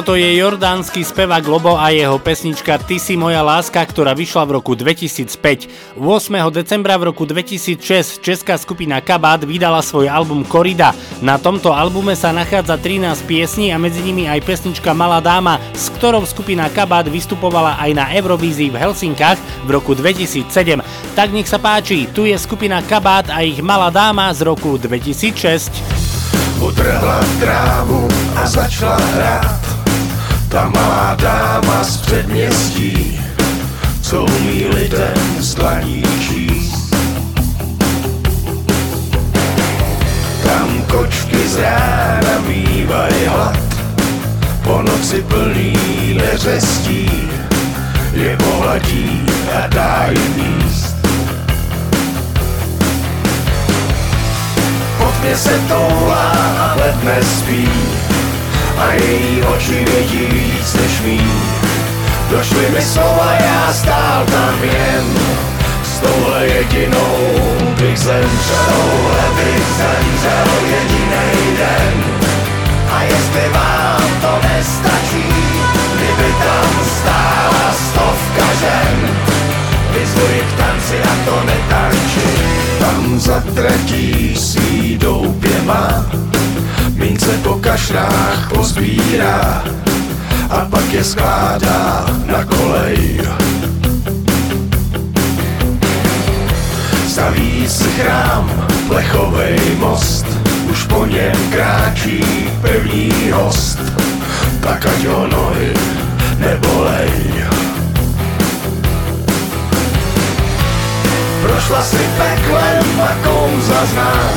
Toto 0.00 0.16
je 0.16 0.40
jordánsky 0.40 1.04
spevák 1.04 1.44
Lobo 1.44 1.76
a 1.76 1.92
jeho 1.92 2.16
pesnička 2.16 2.80
Ty 2.80 2.96
si 2.96 3.20
moja 3.20 3.44
láska, 3.44 3.84
ktorá 3.84 4.16
vyšla 4.16 4.48
v 4.48 4.56
roku 4.56 4.72
2005. 4.72 6.00
8. 6.00 6.00
decembra 6.56 6.96
v 6.96 7.12
roku 7.12 7.28
2006 7.28 8.24
česká 8.24 8.56
skupina 8.56 9.04
Kabát 9.04 9.44
vydala 9.44 9.84
svoj 9.84 10.08
album 10.08 10.40
Korida. 10.48 10.96
Na 11.20 11.36
tomto 11.36 11.76
albume 11.76 12.16
sa 12.16 12.32
nachádza 12.32 12.80
13 12.80 13.28
piesní 13.28 13.76
a 13.76 13.76
medzi 13.76 14.00
nimi 14.00 14.24
aj 14.24 14.40
pesnička 14.40 14.96
Malá 14.96 15.20
dáma, 15.20 15.60
s 15.76 15.92
ktorou 15.92 16.24
skupina 16.24 16.72
Kabát 16.72 17.04
vystupovala 17.04 17.76
aj 17.76 17.92
na 17.92 18.08
Eurovízii 18.08 18.72
v 18.72 18.80
Helsinkách 18.80 19.68
v 19.68 19.76
roku 19.76 19.92
2007. 19.92 20.80
Tak 21.12 21.28
nech 21.28 21.44
sa 21.44 21.60
páči, 21.60 22.08
tu 22.08 22.24
je 22.24 22.40
skupina 22.40 22.80
Kabát 22.88 23.28
a 23.28 23.44
ich 23.44 23.60
Malá 23.60 23.92
dáma 23.92 24.32
z 24.32 24.48
roku 24.48 24.80
2006. 24.80 25.68
Utrhla 26.56 27.20
trávu 27.36 28.08
a 28.40 28.48
začala 28.48 28.96
hrát 28.96 29.89
Ta 30.50 30.68
malá 30.68 31.14
dáma 31.14 31.84
z 31.84 31.96
předměstí 31.96 33.20
Co 34.02 34.24
umí 34.24 34.64
lidem 34.74 35.36
z 35.38 35.54
dlaní 35.54 36.02
číst. 36.20 36.94
Tam 40.44 40.82
kočky 40.90 41.48
z 41.48 41.56
rána 41.56 42.42
bývají 42.46 43.26
hlad 43.26 43.58
Po 44.62 44.82
noci 44.82 45.22
plný 45.22 45.74
neřestí 46.14 47.10
Je 48.12 48.36
pohladí 48.36 49.26
a 49.54 49.66
dá 49.66 50.06
jim 50.10 50.44
jíst. 50.46 50.96
Pod 54.98 55.22
mě 55.22 55.36
se 55.36 55.58
toulá 55.68 56.30
a 56.58 56.74
hled 56.74 57.04
nespí 57.04 57.68
A 58.80 58.92
její 58.92 59.42
oči 59.42 59.84
vidí 59.84 60.26
víc 60.26 60.74
než 60.74 61.00
mý 61.00 61.20
Došly 62.30 62.70
mi 62.70 62.82
slova, 62.82 63.32
já 63.40 63.72
stál 63.72 64.24
tam 64.24 64.64
jen 64.64 65.04
S 65.84 65.98
touhle 65.98 66.46
jedinou 66.46 67.16
bych 67.80 67.98
zemřel 67.98 68.64
Touhle 68.66 69.28
bych 69.36 69.66
zemřel 69.78 70.48
jedinej 70.66 71.56
den. 71.58 72.04
A 72.92 73.02
jestli 73.02 73.48
vám 73.52 74.20
to 74.20 74.48
nestačí 74.48 75.24
Kdyby 75.94 76.34
tam 76.44 76.84
stála 76.84 77.74
stovka 77.90 78.46
žen. 78.60 79.10
Vyzvuji 79.90 80.40
k 80.40 80.58
tanci 80.58 80.96
a 81.02 81.30
to 81.30 81.44
netančí 81.44 82.79
Tam 82.90 83.20
zatratí 83.20 84.34
svý 84.36 84.98
doupě 84.98 85.62
má 85.62 86.06
Mince 86.94 87.30
po 87.42 87.54
kašrách 87.54 88.50
pozbírá 88.54 89.64
A 90.50 90.66
pak 90.70 90.92
je 90.92 91.04
skládá 91.04 92.06
na 92.26 92.44
kolej. 92.44 93.20
Staví 97.08 97.68
si 97.68 97.88
chrám, 97.94 98.50
plechovej 98.88 99.60
most 99.78 100.26
Už 100.70 100.84
po 100.84 101.06
něm 101.06 101.38
kráčí 101.50 102.24
pevný 102.60 103.12
host. 103.30 103.78
Tak 104.60 104.86
ať 104.86 105.06
ho 105.06 105.26
nohy 105.26 105.74
nebolej 106.38 107.30
Prošla 111.42 111.82
si 111.82 112.04
peklem 112.18 113.00
a 113.00 113.12
kouza 113.24 113.86
zná 113.86 114.30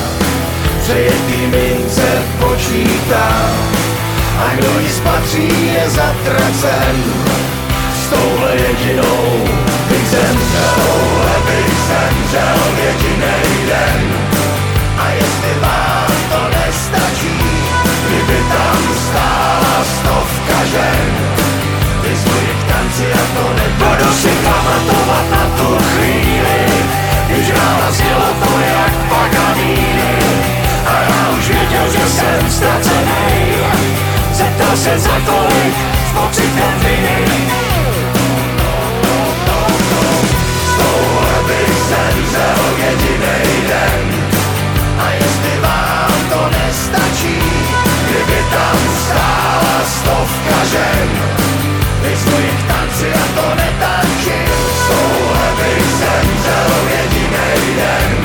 Přejetý 0.82 1.48
mince 1.48 2.22
počítá 2.40 3.30
A 4.40 4.56
kdo 4.56 4.80
ji 4.80 4.90
spatří 4.90 5.74
je 5.74 5.90
zatracen. 5.90 7.04
S 8.04 8.10
touhle 8.10 8.56
jedinou 8.56 9.48
bych 9.90 10.08
zemřel 10.10 11.04
bych 11.46 11.74
zemřel 11.88 12.60
jedinej 12.86 13.68
den. 13.68 14.14
A 14.98 15.10
jestli 15.10 15.60
vám 15.62 16.12
to 16.30 16.58
nestačí 16.58 17.40
Kdyby 18.08 18.44
tam 18.50 18.96
stála 19.08 19.84
stovka 19.84 20.66
žen 20.66 21.23
Vyzvuji 22.84 22.84
k 22.84 22.94
tanci 22.94 23.06
a 23.14 23.24
to 23.36 23.54
nebudu 23.54 24.14
si 24.14 24.28
pamatovat 24.28 25.26
na 25.32 25.44
tu 25.58 25.78
chvíli. 25.84 26.66
Když 27.28 27.50
rána 27.50 27.92
zněla 27.92 28.30
to 28.44 28.60
jak 28.60 28.94
Paganini 29.10 30.20
A 30.86 31.02
já 31.02 31.38
už 31.38 31.48
věděl, 31.48 31.92
že 31.92 32.10
jsem 32.10 32.52
ztracený. 32.52 33.54
Zeptal 34.34 34.78
se 34.78 35.00
za 35.00 35.20
kolik 35.26 35.76
s 36.10 36.12
pocitem 36.14 36.80
viny. 36.80 37.26
Z 40.66 40.78
touhle 40.78 41.44
bych 41.48 41.78
zemřel 41.90 42.64
jedinej 42.78 43.64
den. 43.68 44.24
A 45.00 45.12
jestli 45.12 45.60
vám 45.62 46.30
to 46.30 46.50
nestačí 46.58 47.40
Kdyby 48.08 48.46
tam 48.52 48.78
stála 49.06 49.82
stovka 49.86 50.66
žen 50.66 51.53
Jsou 54.88 55.30
levy 55.34 55.82
zemřel 56.00 56.72
jedinej 56.90 57.76
den 57.76 58.18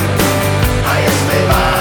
A 0.84 0.98
jestli 0.98 1.46
vás 1.48 1.77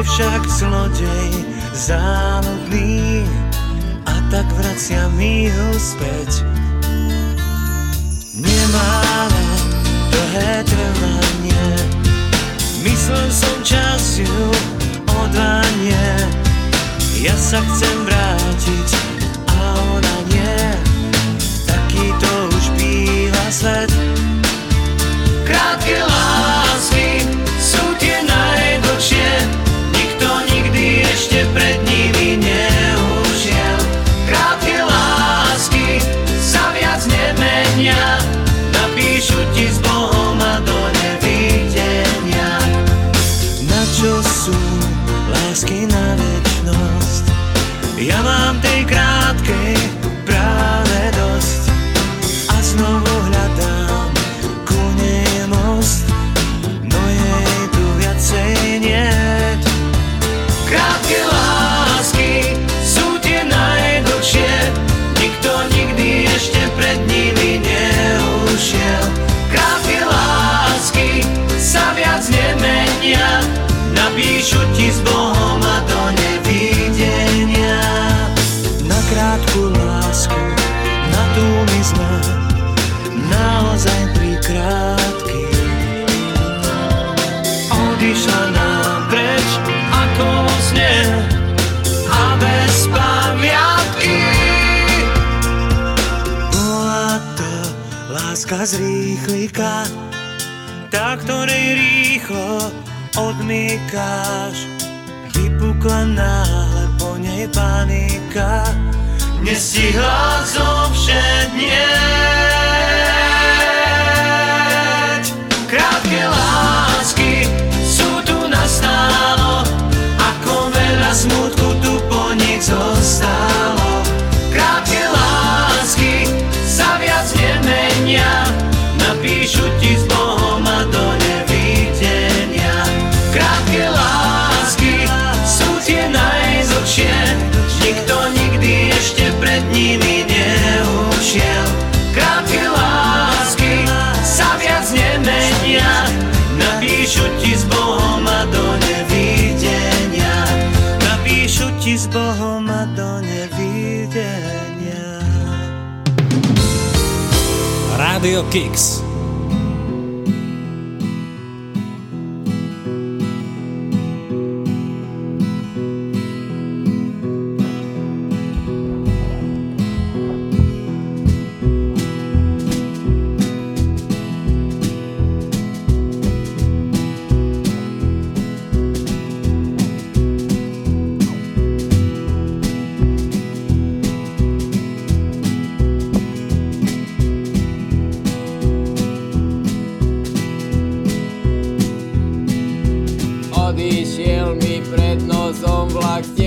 je 0.00 0.08
však 0.08 0.42
zlodej 0.48 1.32
záludný 1.76 3.20
a 4.08 4.16
tak 4.32 4.48
vracia 4.56 5.12
mi 5.12 5.52
ho 5.52 5.76
späť. 5.76 6.39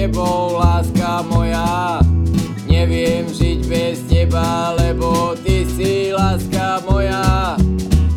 tebou, 0.03 0.59
láska 0.59 1.23
moja. 1.31 2.03
Neviem 2.67 3.23
žiť 3.31 3.59
bez 3.71 4.03
teba, 4.11 4.75
lebo 4.75 5.31
ty 5.39 5.63
si 5.63 6.11
láska 6.11 6.83
moja. 6.83 7.55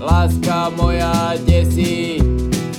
Láska 0.02 0.74
moja, 0.74 1.38
kde 1.38 1.62
si? 1.70 1.94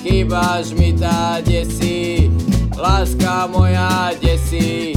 Chýbaš 0.03 0.75
mi 0.75 0.91
tá, 0.91 1.39
kde 1.39 1.63
si? 1.63 2.27
Láska 2.75 3.47
moja, 3.47 4.11
kde 4.19 4.35
si? 4.43 4.91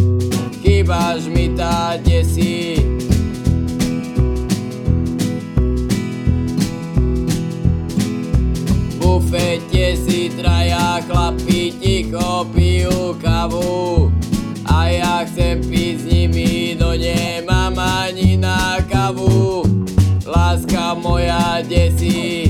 Chýbaš 0.59 1.31
mi 1.31 1.55
tá, 1.55 1.95
kde 2.03 2.27
si? 2.27 2.55
bufete 9.31 9.97
si 9.97 10.31
traja 10.35 10.99
chlapi 11.07 11.71
ticho 11.79 12.50
pijú 12.81 13.13
kávu 13.21 14.09
a 14.65 14.89
ja 14.89 15.21
chcem 15.29 15.61
piť 15.61 15.95
s 16.01 16.05
nimi, 16.09 16.51
no 16.81 16.97
nemám 16.97 17.77
ani 17.77 18.41
na 18.41 18.81
kavu, 18.89 19.69
Láska 20.25 20.97
moja 20.97 21.61
desí, 21.61 22.49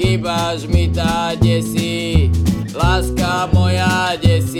chýbaš 0.00 0.64
mi 0.72 0.88
tá 0.88 1.36
desí, 1.36 2.32
láska 2.72 3.50
moja 3.52 4.16
desí. 4.16 4.57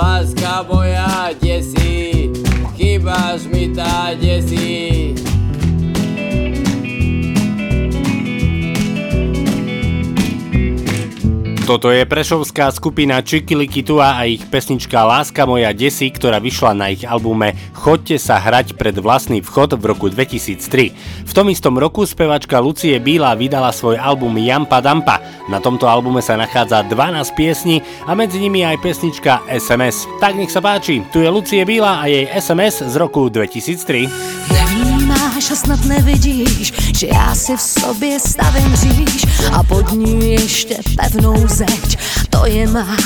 Láska 0.00 0.64
moja, 0.64 1.28
kde 1.36 1.60
si? 1.60 2.32
Chýbaš 2.72 3.44
mi 3.52 3.68
tá, 3.68 4.16
kde 4.16 4.40
si? 4.40 4.79
Toto 11.70 11.94
je 11.94 12.02
prešovská 12.02 12.66
skupina 12.74 13.22
Čikiliki 13.22 13.86
Tua 13.86 14.18
a 14.18 14.26
ich 14.26 14.42
pesnička 14.42 15.06
Láska 15.06 15.46
moja 15.46 15.70
desí, 15.70 16.10
ktorá 16.10 16.42
vyšla 16.42 16.74
na 16.74 16.90
ich 16.90 17.06
albume 17.06 17.54
Chodte 17.78 18.18
sa 18.18 18.42
hrať 18.42 18.74
pred 18.74 18.98
vlastný 18.98 19.38
vchod 19.38 19.78
v 19.78 19.94
roku 19.94 20.10
2003. 20.10 20.66
V 21.22 21.30
tom 21.30 21.46
istom 21.46 21.78
roku 21.78 22.02
spevačka 22.02 22.58
Lucie 22.58 22.98
Bíla 22.98 23.38
vydala 23.38 23.70
svoj 23.70 24.02
album 24.02 24.34
Jampa 24.42 24.82
Dampa. 24.82 25.22
Na 25.46 25.62
tomto 25.62 25.86
albume 25.86 26.18
sa 26.18 26.34
nachádza 26.34 26.82
12 26.90 27.38
piesní 27.38 27.86
a 28.02 28.18
medzi 28.18 28.42
nimi 28.42 28.66
aj 28.66 28.82
pesnička 28.82 29.46
SMS. 29.46 30.10
Tak 30.18 30.34
nech 30.42 30.50
sa 30.50 30.58
páči, 30.58 31.06
tu 31.14 31.22
je 31.22 31.30
Lucie 31.30 31.62
Bíla 31.62 32.02
a 32.02 32.10
jej 32.10 32.26
SMS 32.34 32.82
z 32.82 32.98
roku 32.98 33.30
2003. 33.30 34.89
Nevnímáš 35.10 35.50
a 35.50 35.54
snad 35.54 35.84
nevidíš, 35.84 36.72
že 36.98 37.06
já 37.06 37.34
si 37.34 37.56
v 37.56 37.60
sobě 37.60 38.20
stavím 38.20 38.76
říš 38.76 39.26
a 39.52 39.62
pod 39.62 39.92
ní 39.92 40.30
ještě 40.30 40.76
pevnou 40.96 41.48
zeď. 41.48 41.98
To 42.30 42.46
je 42.46 42.66
má 42.66 42.96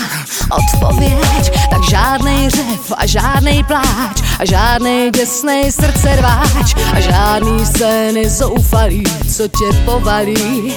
odpověď, 0.51 1.69
tak 1.71 1.83
žádnej 1.91 2.51
řev 2.51 2.93
a 2.97 3.07
žádnej 3.07 3.65
pláč 3.65 4.23
a 4.39 4.45
žádnej 4.45 5.11
děsnej 5.11 5.73
srdce 5.73 6.17
rváč 6.17 6.75
a 6.93 7.01
žádný 7.01 7.67
scény 7.67 8.31
zoufalý, 8.31 9.05
co 9.37 9.49
tě 9.49 9.79
povalí. 9.85 10.75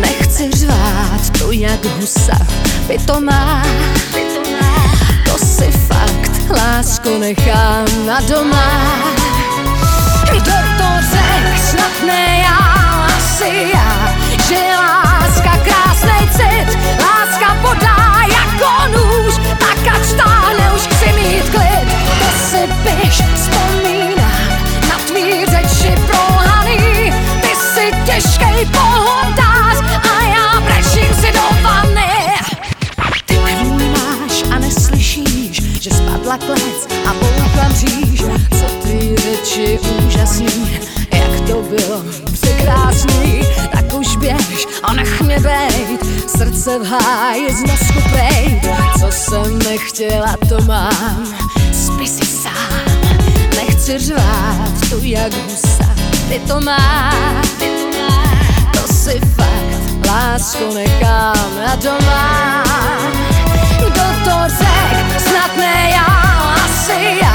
Nechci 0.00 0.50
řvát 0.50 1.30
to 1.38 1.52
jak 1.52 1.84
husa, 1.84 2.38
by 2.88 2.98
to 2.98 3.20
má, 3.20 3.62
to 5.24 5.46
si 5.46 5.70
fakt, 5.72 6.50
lásko 6.50 7.18
nechám 7.18 8.06
na 8.06 8.20
doma. 8.20 9.22
Kdo 10.32 10.52
to 10.78 10.88
řek, 11.10 11.58
snad 11.70 12.06
ne 12.06 12.44
já, 12.44 13.08
já, 13.74 14.16
že 14.48 14.58
láska 14.76 15.58
krásnej 15.64 16.28
cit, 16.30 16.78
láska 17.00 17.56
podá 17.62 18.22
jako 18.28 18.88
nůž, 18.88 19.34
tak 19.58 19.94
ať 19.94 20.12
táhne, 20.16 20.72
už 20.74 20.80
chci 20.82 21.12
mít 21.12 21.50
klid, 21.50 21.88
to 22.18 22.38
si 22.50 22.68
běž, 22.82 23.22
vzpomínám 23.34 24.48
na 24.88 24.98
tvý 25.06 25.46
řeči 25.46 25.94
prolhaný, 26.06 27.12
ty 27.40 27.56
si 27.56 27.90
těžkej 28.06 28.66
pohodář 28.66 29.78
a 30.02 30.24
já 30.24 30.60
brečím 30.60 31.14
si 31.14 31.32
do. 31.32 31.52
Ty 33.26 33.38
nevnímáš 33.44 34.42
a 34.54 34.58
neslyšíš, 34.58 35.62
že 35.80 35.90
spadla 35.90 36.38
klec 36.38 36.88
a 37.06 37.14
bouchla 37.14 37.68
mříž, 37.68 38.22
řeči 39.16 39.78
úžasný, 40.06 40.80
jak 41.12 41.40
to 41.46 41.62
bylo 41.62 42.02
překrásný, 42.32 43.42
tak 43.72 43.94
už 43.94 44.16
běž 44.16 44.66
a 44.82 44.92
nech 44.92 45.20
mě 45.20 45.40
bejt, 45.40 46.30
srdce 46.30 46.78
v 46.78 46.86
háji 46.86 47.54
z 47.54 47.60
nosku 47.62 48.08
prejt, 48.10 48.66
co 49.00 49.06
jsem 49.10 49.58
nechtěla, 49.58 50.36
to 50.48 50.64
mám, 50.64 51.26
spí 51.72 52.08
si 52.08 52.26
sám, 52.26 52.82
nechci 53.56 53.98
řvát 53.98 54.90
tu 54.90 54.98
jak 55.02 55.32
husa, 55.34 55.94
ty 56.28 56.38
to 56.38 56.60
máš, 56.60 57.48
to 58.72 58.92
si 58.92 59.20
fakt, 59.36 60.06
lásko 60.06 60.74
nechám 60.74 61.50
na 61.66 61.76
doma. 61.76 62.64
Kdo 63.78 64.02
to 64.24 64.36
řek, 64.48 65.20
snad 65.28 65.56
ne 65.56 65.90
já, 65.90 66.06
asi 66.64 67.18
já, 67.22 67.31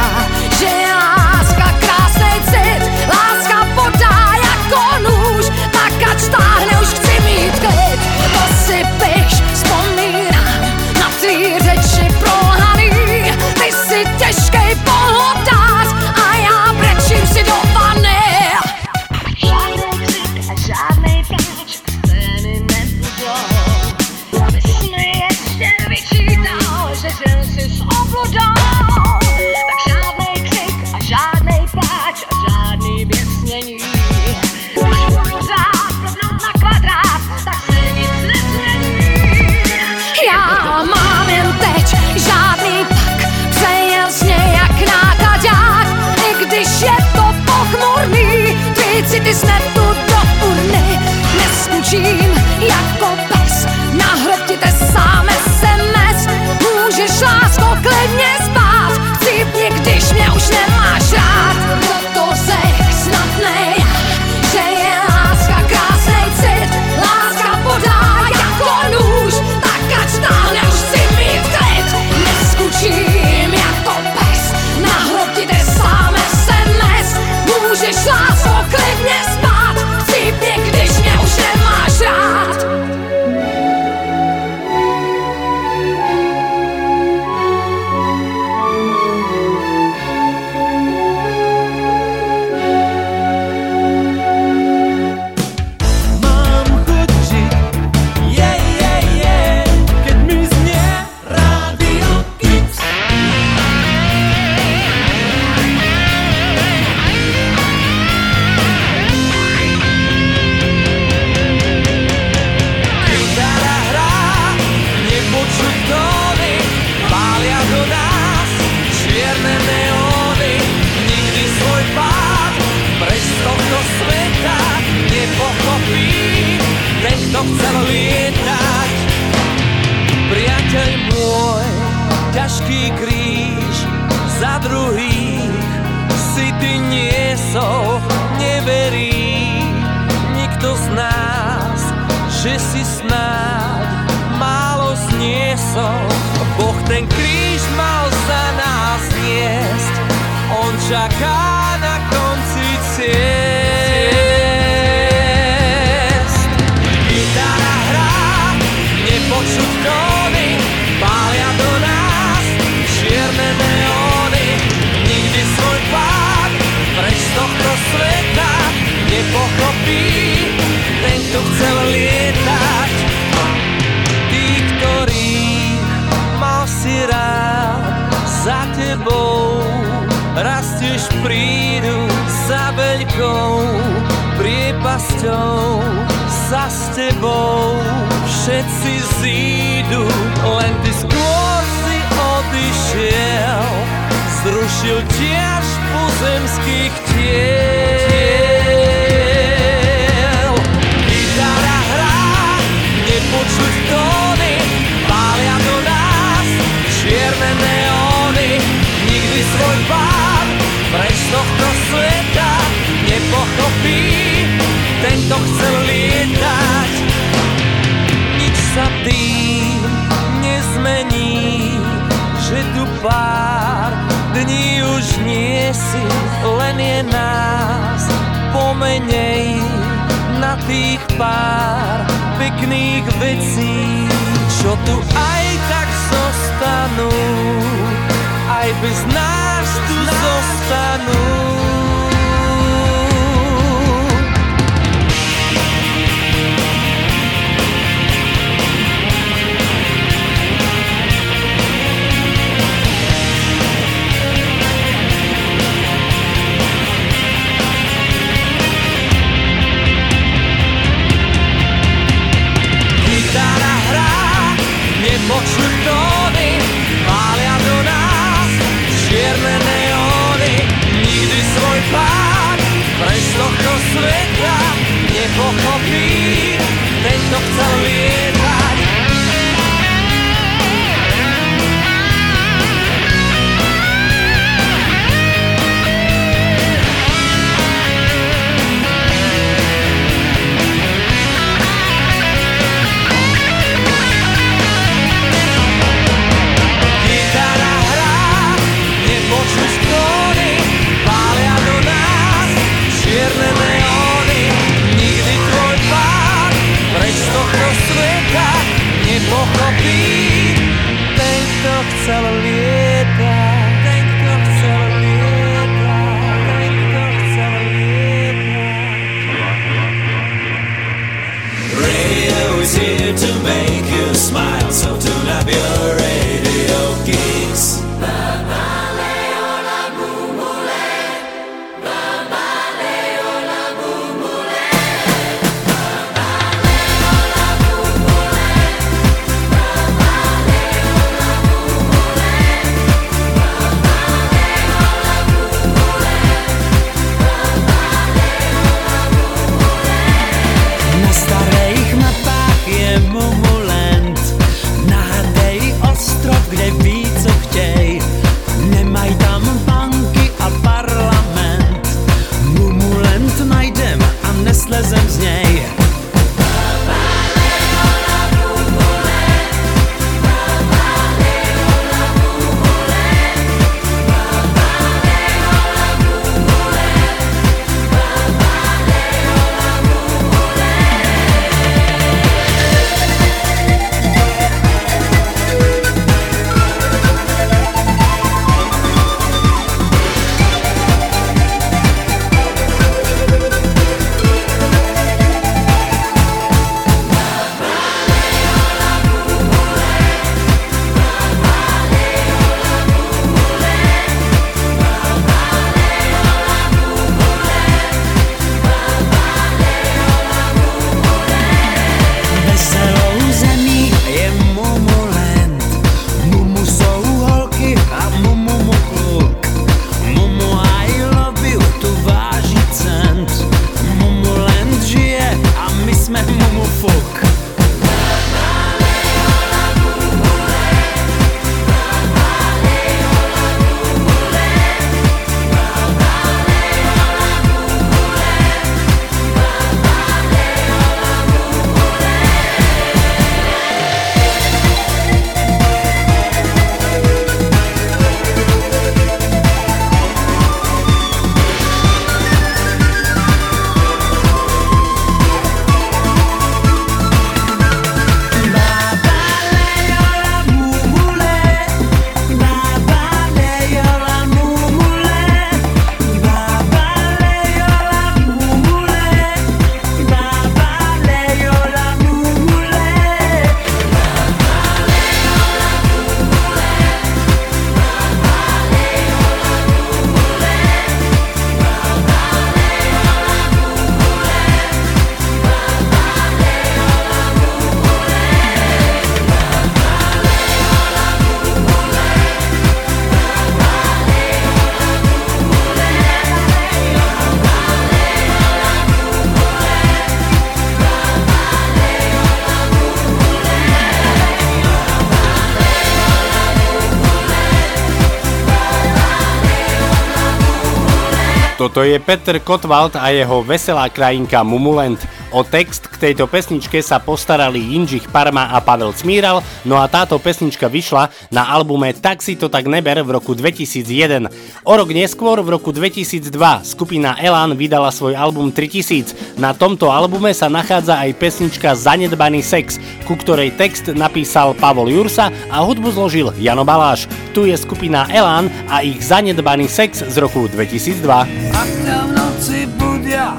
Toto 511.77 511.85
je 511.85 512.01
Peter 512.01 512.41
Kotwald 512.41 512.97
a 512.97 513.13
jeho 513.13 513.45
veselá 513.45 513.85
krajinka 513.85 514.41
Mumulent. 514.41 514.97
O 515.35 515.43
text 515.43 515.91
k 515.91 515.99
tejto 515.99 516.23
pesničke 516.23 516.79
sa 516.79 517.03
postarali 517.03 517.59
Jindřich 517.59 518.07
Parma 518.07 518.47
a 518.47 518.63
Pavel 518.63 518.95
Cmíral, 518.95 519.43
no 519.67 519.75
a 519.75 519.91
táto 519.91 520.15
pesnička 520.15 520.71
vyšla 520.71 521.11
na 521.35 521.51
albume 521.51 521.91
Tak 521.91 522.23
si 522.23 522.39
to 522.39 522.47
tak 522.47 522.63
neber 522.63 523.03
v 523.03 523.19
roku 523.19 523.35
2001. 523.35 524.31
O 524.63 524.71
rok 524.71 524.89
neskôr 524.95 525.43
v 525.43 525.59
roku 525.59 525.75
2002 525.75 526.31
skupina 526.63 527.19
Elan 527.19 527.59
vydala 527.59 527.91
svoj 527.91 528.15
album 528.15 528.55
3000. 528.55 529.35
Na 529.35 529.51
tomto 529.51 529.91
albume 529.91 530.31
sa 530.31 530.47
nachádza 530.47 530.95
aj 530.95 531.19
pesnička 531.19 531.75
Zanedbaný 531.75 532.39
sex, 532.39 532.79
ku 533.03 533.19
ktorej 533.19 533.51
text 533.59 533.91
napísal 533.91 534.55
Pavol 534.55 534.87
Jursa 534.87 535.27
a 535.51 535.59
hudbu 535.59 535.91
zložil 535.91 536.31
Jano 536.39 536.63
Baláš. 536.63 537.11
Tu 537.35 537.51
je 537.51 537.55
skupina 537.59 538.07
Elan 538.07 538.47
a 538.71 538.79
ich 538.79 539.03
Zanedbaný 539.03 539.67
sex 539.67 540.07
z 540.07 540.15
roku 540.23 540.47
2002. 540.47 541.03
Ak 541.51 541.71
v 541.83 542.11
noci 542.15 542.63
budia 542.79 543.35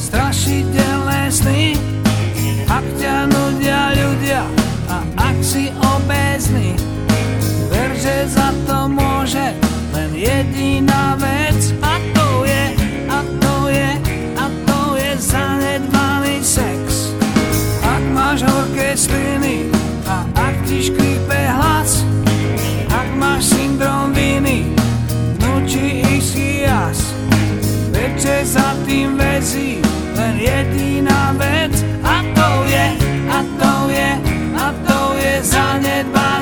strašidelné 0.00 0.85
sny 1.30 1.74
Ak 2.70 2.86
ťa 2.98 3.26
nudia 3.30 3.94
ľudia 3.94 4.42
a 4.86 5.02
ak 5.18 5.36
si 5.42 5.70
obézny. 5.82 6.78
Ver, 7.70 7.90
že 7.98 8.30
za 8.30 8.54
to 8.66 8.86
môže 8.86 9.54
len 9.90 10.10
jediná 10.14 11.18
vec 11.18 11.74
A 11.82 11.98
to 12.14 12.46
je, 12.46 12.64
a 13.10 13.18
to 13.42 13.56
je, 13.70 13.90
a 14.38 14.46
to 14.66 14.80
je 14.94 15.10
zanedbaný 15.18 16.38
sex. 16.46 17.10
Ak 17.82 18.02
máš 18.14 18.46
horké 18.46 18.94
sliny 18.94 19.70
a 20.06 20.22
ak 20.34 20.54
ti 20.70 20.90
škrípe 20.90 21.40
hlas 21.50 22.06
Ak 22.90 23.08
máš 23.18 23.50
syndrom 23.50 24.14
viny, 24.14 24.70
vnúči 25.42 26.06
ich 26.06 26.22
si 26.22 26.48
jas. 26.62 27.14
Veče 27.90 28.46
za 28.46 28.78
tým 28.86 29.18
vezí 29.18 29.75
zanedbaný 35.96 36.26
sex 36.26 36.35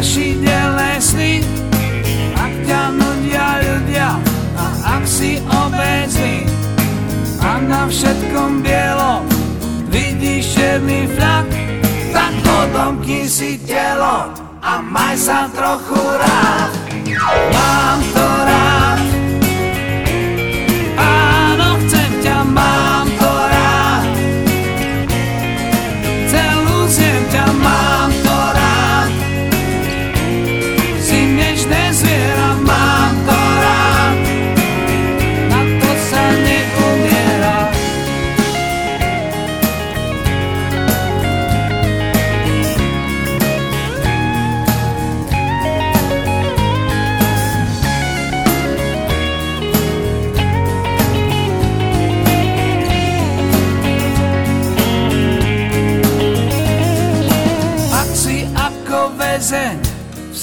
strašidelné 0.00 0.96
sny 0.96 1.44
Ak 2.32 2.52
ťa 2.64 2.82
nudia 2.96 3.60
ľudia 3.60 4.16
a 4.56 4.66
ak 4.96 5.04
si 5.04 5.36
obézny 5.44 6.48
A 7.44 7.60
na 7.60 7.84
všetkom 7.84 8.64
bielom 8.64 9.28
vidíš 9.92 10.56
černý 10.56 11.04
flak 11.12 11.52
Tak 12.16 12.32
odomkni 12.32 13.28
si 13.28 13.60
telo 13.60 14.32
a 14.60 14.80
maj 14.84 15.16
sa 15.16 15.48
trochu 15.52 15.96
rád. 15.96 16.72
Mám 17.52 18.00
to 18.12 18.28
rád 18.44 18.79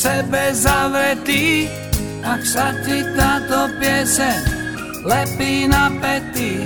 sebe 0.07 0.55
zavretý, 0.55 1.67
ak 2.23 2.39
sa 2.47 2.71
ti 2.87 3.03
táto 3.19 3.67
pieseň 3.75 4.39
lepí 5.03 5.67
na 5.67 5.91
pety, 5.99 6.63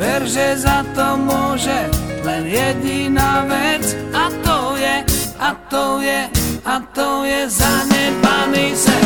ver, 0.00 0.24
že 0.24 0.56
za 0.56 0.80
to 0.96 1.20
môže 1.20 1.92
len 2.24 2.48
jediná 2.48 3.44
vec 3.44 3.84
a 4.16 4.32
to 4.40 4.80
je, 4.80 4.96
a 5.36 5.50
to 5.68 5.84
je, 6.00 6.20
a 6.64 6.76
to 6.96 7.08
je 7.28 7.40
zanedbaný 7.52 8.72
sex. 8.72 8.97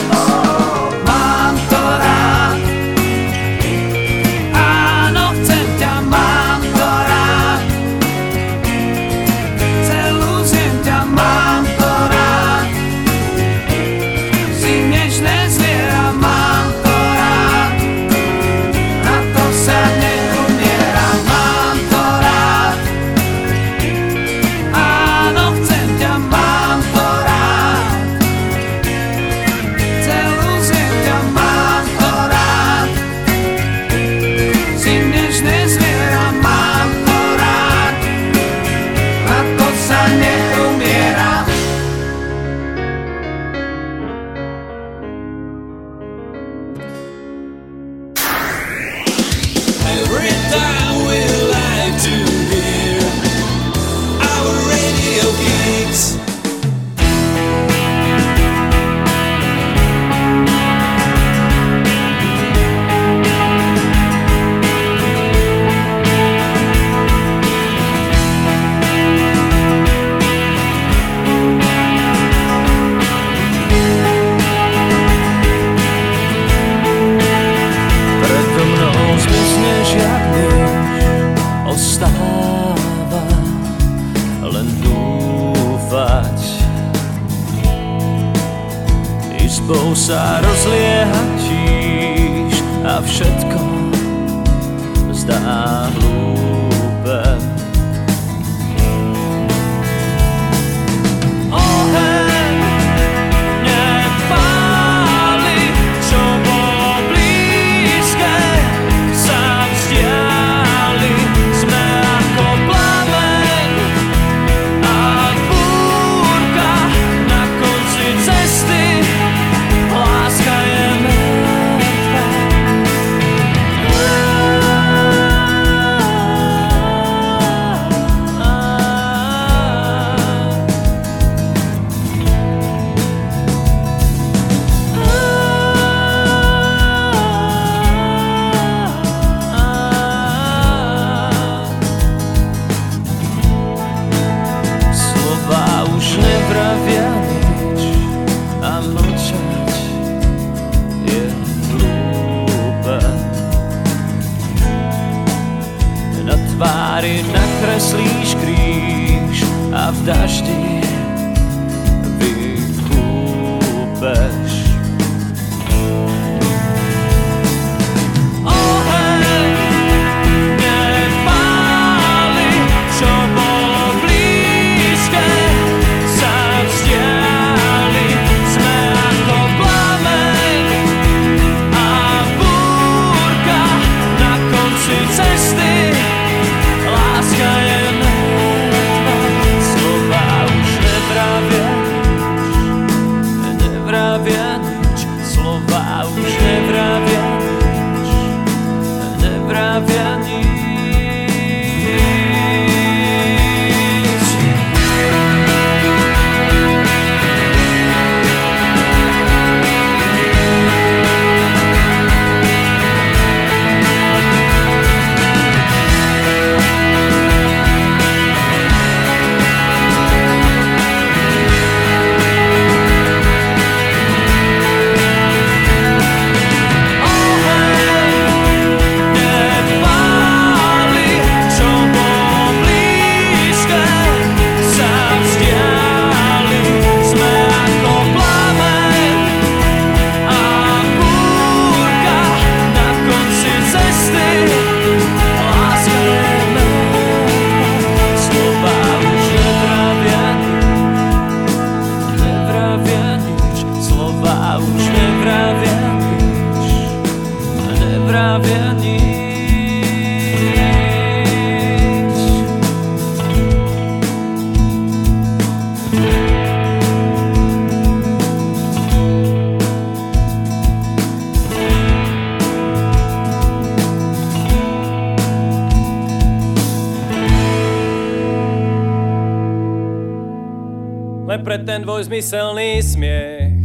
Ten 282.13 282.21
dvojzmyselný 282.21 282.85
smiech. 282.85 283.57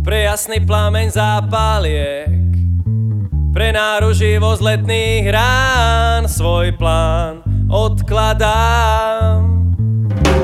Pre 0.00 0.18
jasný 0.24 0.64
plameň 0.64 1.12
zápaliek. 1.12 2.32
Pre 3.52 3.68
náruživosť 3.76 4.60
letných 4.64 5.28
rán 5.28 6.24
Svoj 6.32 6.72
plán 6.80 7.44
odkladám. 7.68 9.44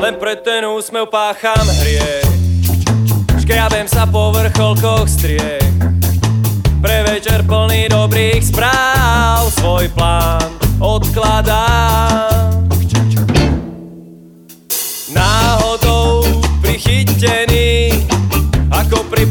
Len 0.05 0.14
pre 0.20 0.36
ten 0.36 0.68
úsmev 0.68 1.09
pácham 1.09 1.64
hriech. 1.80 2.28
Škriabem 3.40 3.89
sa 3.89 4.05
po 4.05 4.28
vrcholkoch 4.28 5.09
striech 5.09 5.80
Pre 6.85 6.98
večer 7.09 7.40
plný 7.48 7.89
dobrých 7.89 8.44
správ 8.44 9.48
Svoj 9.56 9.89
plán 9.97 10.60
odkladám 10.76 12.67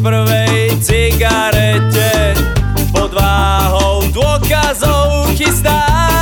prvej 0.07 0.71
cigarete. 0.79 2.31
Pod 2.95 3.11
váhou 3.11 4.07
dôkazov 4.15 5.35
chystám 5.35 6.16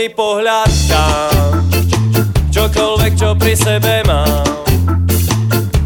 zvodný 0.00 0.16
pohľad 0.16 0.70
dám. 0.88 1.60
Čokoľvek 2.48 3.12
čo 3.20 3.36
pri 3.36 3.52
sebe 3.52 4.00
mám. 4.08 4.48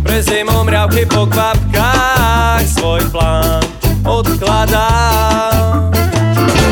Pre 0.07 0.19
zimom 0.23 0.63
mriavky 0.71 1.03
po 1.11 1.27
kvapkách 1.27 2.63
Svoj 2.63 3.03
plán 3.11 3.59
odkladám. 4.07 5.91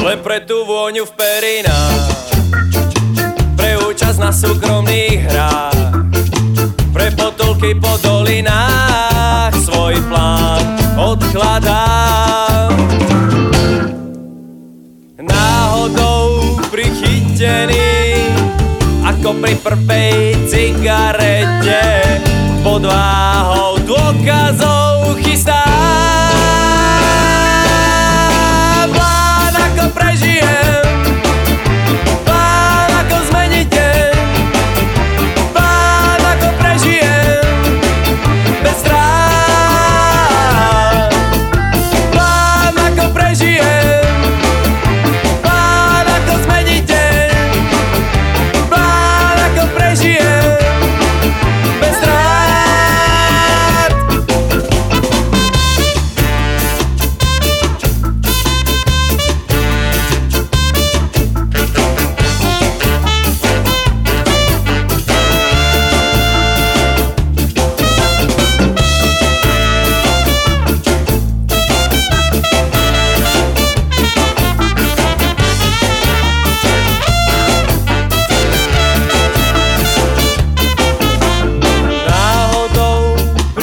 Len 0.06 0.23
pre 0.23 0.47
tú 0.47 0.62
vôňu 0.62 1.02
v 1.02 1.12
perinách. 1.19 2.31
Pre 3.59 3.90
účasť 3.90 4.19
na 4.23 4.31
súkromných 4.31 5.27
hrách. 5.27 5.98
Pre 6.94 7.06
potulky 7.19 7.74
po 7.74 7.98
dolinách 7.98 9.51
svoj 9.66 9.98
plán 10.06 10.78
odkladám. 10.94 12.70
Pri 19.43 19.59
prvej 19.59 20.39
cigarete. 20.47 21.82
Pod 22.62 22.86
váhou 22.86 23.74
dôkazov 23.82 24.81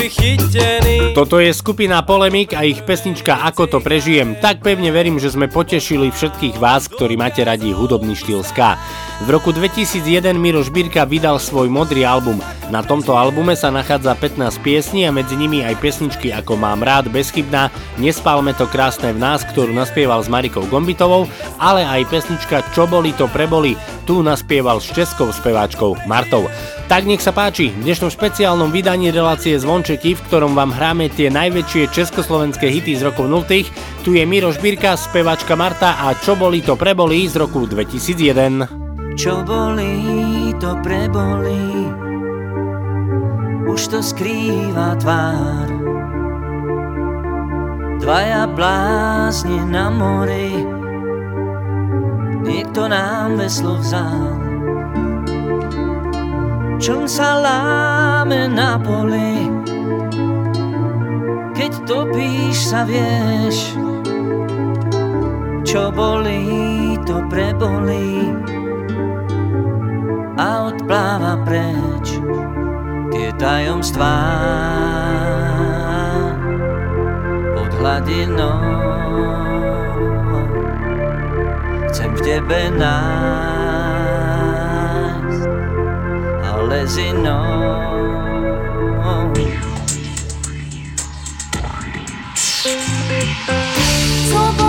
hidden 0.10 0.89
Toto 1.10 1.42
je 1.42 1.50
skupina 1.50 2.06
Polemik 2.06 2.54
a 2.54 2.62
ich 2.62 2.86
pesnička 2.86 3.42
Ako 3.50 3.66
to 3.66 3.82
prežijem. 3.82 4.38
Tak 4.38 4.62
pevne 4.62 4.94
verím, 4.94 5.18
že 5.18 5.34
sme 5.34 5.50
potešili 5.50 6.14
všetkých 6.14 6.62
vás, 6.62 6.86
ktorí 6.86 7.18
máte 7.18 7.42
radi 7.42 7.74
hudobný 7.74 8.14
štýl 8.14 8.46
ska. 8.46 8.78
V 9.26 9.34
roku 9.34 9.50
2001 9.50 10.38
Miroš 10.38 10.70
Birka 10.70 11.10
vydal 11.10 11.42
svoj 11.42 11.66
modrý 11.66 12.06
album. 12.06 12.38
Na 12.70 12.86
tomto 12.86 13.18
albume 13.18 13.58
sa 13.58 13.74
nachádza 13.74 14.14
15 14.14 14.62
piesní 14.62 15.10
a 15.10 15.12
medzi 15.12 15.34
nimi 15.34 15.66
aj 15.66 15.82
pesničky 15.82 16.30
ako 16.30 16.54
Mám 16.62 16.86
rád, 16.86 17.10
Bezchybná, 17.10 17.74
Nespálme 17.98 18.54
to 18.54 18.70
krásne 18.70 19.10
v 19.10 19.20
nás, 19.20 19.42
ktorú 19.50 19.74
naspieval 19.74 20.22
s 20.22 20.30
Marikou 20.30 20.70
Gombitovou, 20.70 21.26
ale 21.58 21.90
aj 21.90 22.06
pesnička 22.14 22.62
Čo 22.78 22.86
boli 22.86 23.18
to 23.18 23.26
preboli, 23.34 23.74
tu 24.06 24.22
naspieval 24.22 24.78
s 24.78 24.90
českou 24.94 25.34
speváčkou 25.34 26.06
Martou. 26.06 26.46
Tak 26.90 27.06
nech 27.06 27.22
sa 27.22 27.30
páči, 27.30 27.70
v 27.70 27.86
dnešnom 27.86 28.10
špeciálnom 28.10 28.74
vydaní 28.74 29.14
relácie 29.14 29.54
Zvončeky, 29.54 30.18
v 30.18 30.24
ktorom 30.26 30.58
vám 30.58 30.74
hráme 30.74 30.99
tie 31.08 31.32
najväčšie 31.32 31.96
československé 31.96 32.68
hity 32.68 33.00
z 33.00 33.08
rokov 33.08 33.32
0. 33.32 33.48
Tu 34.04 34.10
je 34.18 34.24
Miroš 34.28 34.60
Birka, 34.60 35.00
speváčka 35.00 35.56
Marta 35.56 35.96
a 35.96 36.12
Čo 36.18 36.36
boli 36.36 36.60
to 36.60 36.76
preboli 36.76 37.24
z 37.30 37.40
roku 37.40 37.64
2001. 37.64 39.16
Čo 39.16 39.46
boli, 39.48 40.52
to 40.60 40.76
preboli. 40.84 41.88
Už 43.72 43.82
to 43.88 44.04
skrýva 44.04 45.00
tvár. 45.00 45.70
Dvaja 48.04 48.50
blázni 48.52 49.62
na 49.70 49.88
mori. 49.94 50.60
Niekto 52.44 52.90
nám 52.90 53.40
veslo 53.40 53.80
vzal. 53.80 54.36
Čln 56.80 57.06
sa 57.06 57.38
láme 57.38 58.48
na 58.50 58.80
poli 58.80 59.60
Keď 61.60 61.76
topíš 61.84 62.72
sa 62.72 62.88
vieš 62.88 63.76
Čo 65.68 65.92
bolí, 65.92 66.96
to 67.04 67.20
prebolí 67.28 68.32
A 70.40 70.72
odpláva 70.72 71.36
preč 71.44 72.16
Tie 73.12 73.36
tajomstvá 73.36 74.24
Pod 77.60 77.72
hladinou 77.76 78.64
Chcem 81.92 82.16
v 82.16 82.22
tebe 82.24 82.72
nájsť 82.72 84.00
ale 86.70 86.86
z 86.86 87.16
inou. 87.16 88.19
Co 94.30 94.54
bolí, 94.58 94.69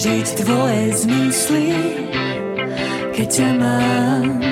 žiť 0.00 0.28
tvoje 0.40 0.96
zmysly, 0.96 1.68
keď 3.12 3.28
ťa 3.28 3.50
mám. 3.60 4.49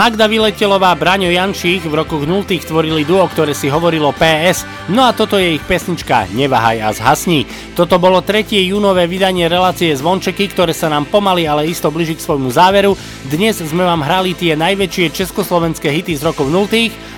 Magda 0.00 0.32
Vyletelová, 0.32 0.96
Braňo 0.96 1.28
Jančík 1.28 1.84
v 1.84 1.92
rokoch 1.92 2.24
0 2.24 2.48
tvorili 2.48 3.04
duo, 3.04 3.20
ktoré 3.28 3.52
si 3.52 3.68
hovorilo 3.68 4.16
PS, 4.16 4.64
no 4.88 5.04
a 5.04 5.12
toto 5.12 5.36
je 5.36 5.60
ich 5.60 5.64
pesnička 5.68 6.24
Neváhaj 6.32 6.80
a 6.80 6.88
zhasni. 6.96 7.44
Toto 7.76 8.00
bolo 8.00 8.24
3. 8.24 8.48
júnové 8.64 9.04
vydanie 9.04 9.44
relácie 9.44 9.92
Zvončeky, 9.92 10.56
ktoré 10.56 10.72
sa 10.72 10.88
nám 10.88 11.04
pomaly, 11.04 11.44
ale 11.44 11.68
isto 11.68 11.92
blíži 11.92 12.16
k 12.16 12.24
svojmu 12.24 12.48
záveru. 12.48 12.96
Dnes 13.28 13.60
sme 13.60 13.84
vám 13.84 14.00
hrali 14.00 14.32
tie 14.32 14.56
najväčšie 14.56 15.12
československé 15.12 15.92
hity 15.92 16.16
z 16.16 16.24
rokov 16.24 16.48
0. 16.48 16.64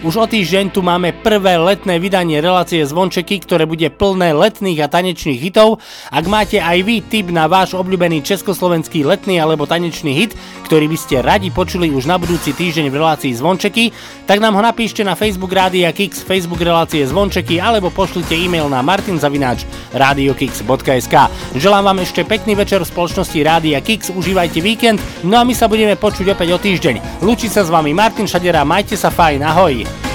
Už 0.02 0.18
o 0.18 0.26
týždeň 0.26 0.74
tu 0.74 0.82
máme 0.82 1.14
prvé 1.22 1.62
letné 1.62 2.02
vydanie 2.02 2.42
relácie 2.42 2.82
Zvončeky, 2.82 3.46
ktoré 3.46 3.62
bude 3.62 3.86
plné 3.94 4.34
letných 4.34 4.82
a 4.82 4.90
tanečných 4.90 5.38
hitov. 5.38 5.78
Ak 6.10 6.26
máte 6.26 6.58
aj 6.58 6.82
vy 6.82 6.98
tip 7.06 7.30
na 7.30 7.46
váš 7.46 7.78
obľúbený 7.78 8.26
československý 8.26 9.06
letný 9.06 9.38
alebo 9.38 9.70
tanečný 9.70 10.18
hit, 10.18 10.34
ktorý 10.66 10.90
by 10.90 10.98
ste 10.98 11.22
radi 11.22 11.54
počuli 11.54 11.86
už 11.94 12.10
na 12.10 12.18
budúci 12.18 12.50
týždeň 12.50 12.71
v 12.72 12.96
relácii 12.96 13.36
Zvončeky, 13.36 13.92
tak 14.24 14.40
nám 14.40 14.56
ho 14.56 14.62
napíšte 14.64 15.04
na 15.04 15.12
Facebook 15.12 15.52
Rádia 15.52 15.92
Kix, 15.92 16.24
Facebook 16.24 16.64
relácie 16.64 17.04
Zvončeky 17.04 17.60
alebo 17.60 17.92
pošlite 17.92 18.32
e-mail 18.32 18.72
na 18.72 18.80
martinzavináč 18.80 19.68
radiokix.sk. 19.92 21.14
Želám 21.60 21.84
vám 21.92 21.98
ešte 22.00 22.24
pekný 22.24 22.56
večer 22.56 22.80
v 22.80 22.88
spoločnosti 22.88 23.36
Rádia 23.44 23.84
Kix, 23.84 24.08
užívajte 24.08 24.64
víkend, 24.64 25.02
no 25.26 25.36
a 25.36 25.44
my 25.44 25.52
sa 25.52 25.68
budeme 25.68 25.92
počuť 25.98 26.32
opäť 26.32 26.48
o 26.54 26.58
týždeň. 26.62 27.20
Lúči 27.20 27.52
sa 27.52 27.60
s 27.60 27.68
vami 27.68 27.92
Martin 27.92 28.24
Šadera, 28.24 28.64
majte 28.64 28.96
sa 28.96 29.12
fajn, 29.12 29.44
ahoj! 29.44 30.11